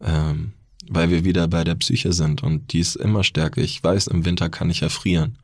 [0.00, 0.54] ähm,
[0.90, 3.62] weil wir wieder bei der Psyche sind und die ist immer stärker.
[3.62, 5.38] Ich weiß, im Winter kann ich erfrieren.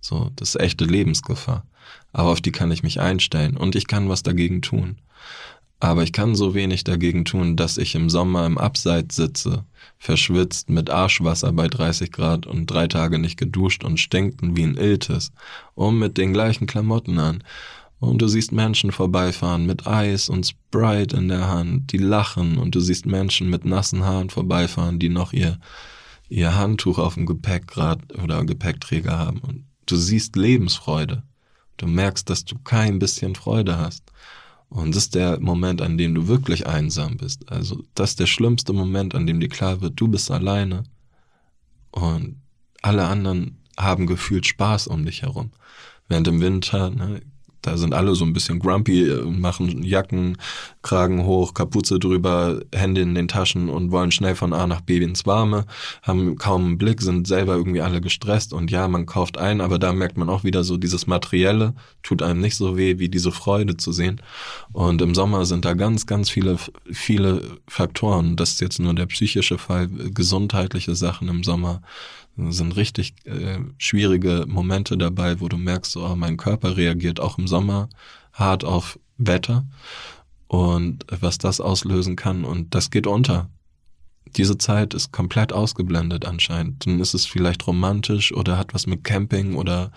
[0.00, 1.64] So, das ist echte Lebensgefahr.
[2.12, 4.96] Aber auf die kann ich mich einstellen und ich kann was dagegen tun.
[5.80, 9.64] Aber ich kann so wenig dagegen tun, dass ich im Sommer im Abseits sitze,
[9.98, 14.76] verschwitzt mit Arschwasser bei 30 Grad und drei Tage nicht geduscht und stinkten wie ein
[14.76, 15.30] Iltis,
[15.76, 17.44] und mit den gleichen Klamotten an.
[18.00, 22.74] Und du siehst Menschen vorbeifahren mit Eis und Sprite in der Hand, die lachen, und
[22.74, 25.58] du siehst Menschen mit nassen Haaren vorbeifahren, die noch ihr,
[26.28, 29.40] ihr Handtuch auf dem Gepäckrad oder Gepäckträger haben.
[29.40, 31.24] Und du siehst Lebensfreude.
[31.76, 34.04] Du merkst, dass du kein bisschen Freude hast.
[34.68, 37.50] Und das ist der Moment, an dem du wirklich einsam bist.
[37.50, 40.84] Also das ist der schlimmste Moment, an dem dir klar wird, du bist alleine
[41.90, 42.36] und
[42.82, 45.52] alle anderen haben gefühlt Spaß um dich herum.
[46.08, 47.22] Während im Winter, ne,
[47.62, 50.36] da sind alle so ein bisschen grumpy, machen Jacken,
[50.82, 54.98] Kragen hoch, Kapuze drüber, Hände in den Taschen und wollen schnell von A nach B
[54.98, 55.66] ins Warme,
[56.02, 59.78] haben kaum einen Blick, sind selber irgendwie alle gestresst und ja, man kauft ein, aber
[59.78, 63.32] da merkt man auch wieder so, dieses Materielle tut einem nicht so weh, wie diese
[63.32, 64.20] Freude zu sehen.
[64.72, 66.58] Und im Sommer sind da ganz, ganz viele,
[66.90, 68.36] viele Faktoren.
[68.36, 71.82] Das ist jetzt nur der psychische Fall, gesundheitliche Sachen im Sommer
[72.38, 77.48] sind richtig äh, schwierige Momente dabei, wo du merkst, oh, mein Körper reagiert auch im
[77.48, 77.88] Sommer
[78.32, 79.66] hart auf Wetter
[80.46, 83.50] und was das auslösen kann und das geht unter.
[84.36, 86.84] Diese Zeit ist komplett ausgeblendet anscheinend.
[86.86, 89.90] Dann ist es vielleicht romantisch oder hat was mit Camping oder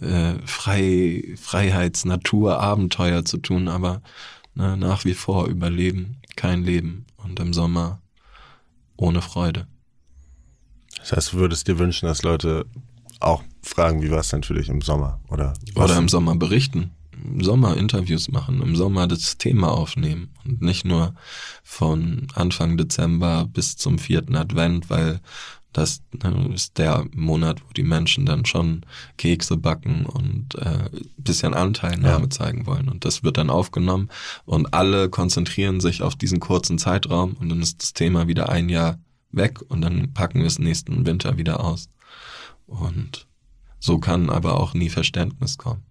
[0.00, 4.02] äh, Frei, Freiheits-, Natur-, Abenteuer zu tun, aber
[4.54, 8.00] ne, nach wie vor Überleben, kein Leben und im Sommer
[8.96, 9.66] ohne Freude.
[11.06, 12.66] Das heißt, du würdest dir wünschen, dass Leute
[13.20, 16.90] auch fragen, wie war es natürlich im Sommer oder Oder im Sommer berichten.
[17.24, 21.14] Im Sommer Interviews machen, im Sommer das Thema aufnehmen und nicht nur
[21.62, 25.20] von Anfang Dezember bis zum vierten Advent, weil
[25.72, 28.84] das ne, ist der Monat, wo die Menschen dann schon
[29.16, 32.30] Kekse backen und äh, bisschen Anteilnahme ja.
[32.30, 32.88] zeigen wollen.
[32.88, 34.08] Und das wird dann aufgenommen
[34.44, 38.68] und alle konzentrieren sich auf diesen kurzen Zeitraum und dann ist das Thema wieder ein
[38.68, 38.98] Jahr
[39.36, 41.88] weg und dann packen wir es nächsten Winter wieder aus.
[42.66, 43.26] Und
[43.78, 45.84] so kann aber auch nie Verständnis kommen.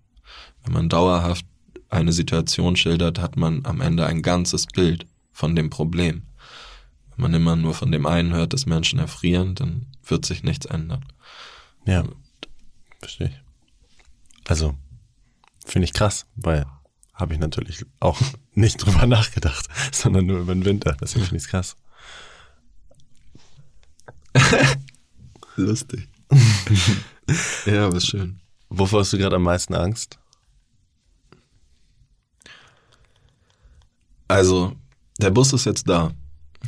[0.63, 1.45] Wenn man dauerhaft
[1.89, 6.23] eine Situation schildert, hat man am Ende ein ganzes Bild von dem Problem.
[7.15, 10.65] Wenn man immer nur von dem einen hört, dass Menschen erfrieren, dann wird sich nichts
[10.65, 11.05] ändern.
[11.85, 12.03] Ja,
[12.99, 13.41] verstehe ich.
[14.49, 14.75] Also,
[15.65, 16.65] finde ich krass, weil
[17.13, 18.19] habe ich natürlich auch
[18.53, 20.97] nicht drüber nachgedacht, sondern nur über den Winter.
[20.99, 21.77] Deswegen finde ich krass.
[25.55, 26.07] Lustig.
[27.65, 28.39] ja, aber schön.
[28.69, 30.19] Wovor hast du gerade am meisten Angst?
[34.27, 34.73] Also,
[35.19, 36.11] der Bus ist jetzt da.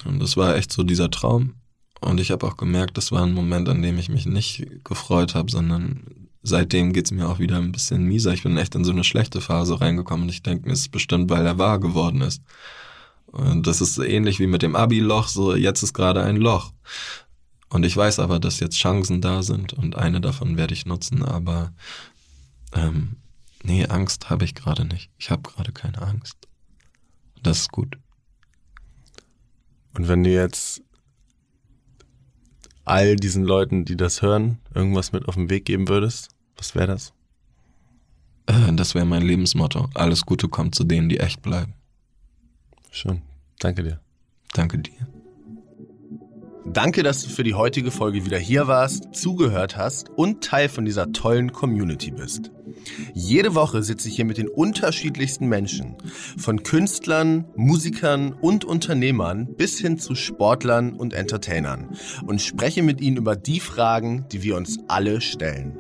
[0.05, 1.55] Und das war echt so dieser Traum.
[1.99, 5.33] Und ich habe auch gemerkt, das war ein Moment, an dem ich mich nicht gefreut
[5.33, 8.33] habe, sondern seitdem geht's mir auch wieder ein bisschen mieser.
[8.33, 10.91] Ich bin echt in so eine schlechte Phase reingekommen und ich denke mir, es ist
[10.91, 12.41] bestimmt, weil er wahr geworden ist.
[13.25, 16.71] Und das ist ähnlich wie mit dem Abi-Loch, so jetzt ist gerade ein Loch.
[17.69, 21.23] Und ich weiß aber, dass jetzt Chancen da sind und eine davon werde ich nutzen,
[21.23, 21.73] aber
[22.73, 23.17] ähm,
[23.63, 25.09] nee, Angst habe ich gerade nicht.
[25.17, 26.47] Ich habe gerade keine Angst.
[27.43, 27.97] Das ist gut.
[29.93, 30.81] Und wenn du jetzt
[32.85, 36.87] all diesen Leuten, die das hören, irgendwas mit auf den Weg geben würdest, was wäre
[36.87, 37.13] das?
[38.45, 39.89] Äh, das wäre mein Lebensmotto.
[39.93, 41.73] Alles Gute kommt zu denen, die echt bleiben.
[42.91, 43.21] Schön.
[43.59, 43.99] Danke dir.
[44.53, 45.16] Danke dir.
[46.73, 50.85] Danke, dass du für die heutige Folge wieder hier warst, zugehört hast und Teil von
[50.85, 52.51] dieser tollen Community bist.
[53.13, 55.95] Jede Woche sitze ich hier mit den unterschiedlichsten Menschen,
[56.37, 63.17] von Künstlern, Musikern und Unternehmern bis hin zu Sportlern und Entertainern und spreche mit ihnen
[63.17, 65.79] über die Fragen, die wir uns alle stellen.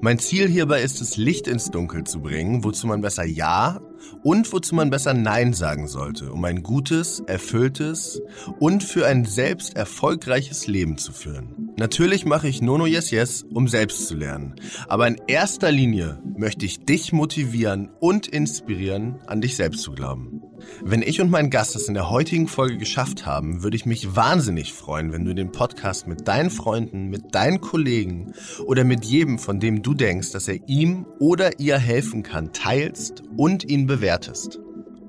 [0.00, 3.80] Mein Ziel hierbei ist es, Licht ins Dunkel zu bringen, wozu man besser Ja
[4.22, 8.20] und wozu man besser Nein sagen sollte, um ein gutes, erfülltes
[8.58, 11.70] und für ein selbst erfolgreiches Leben zu führen.
[11.76, 14.54] Natürlich mache ich Nono Yes Yes, um selbst zu lernen.
[14.88, 20.42] Aber in erster Linie möchte ich dich motivieren und inspirieren, an dich selbst zu glauben.
[20.82, 24.16] Wenn ich und mein Gast es in der heutigen Folge geschafft haben, würde ich mich
[24.16, 28.32] wahnsinnig freuen, wenn du den Podcast mit deinen Freunden, mit deinen Kollegen
[28.66, 33.22] oder mit jedem, von dem du denkst, dass er ihm oder ihr helfen kann, teilst
[33.36, 34.60] und ihn bewertest.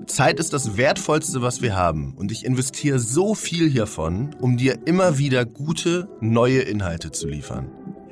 [0.08, 4.80] Zeit ist das Wertvollste, was wir haben und ich investiere so viel hiervon, um dir
[4.86, 7.72] immer wieder gute, neue Inhalte zu liefern.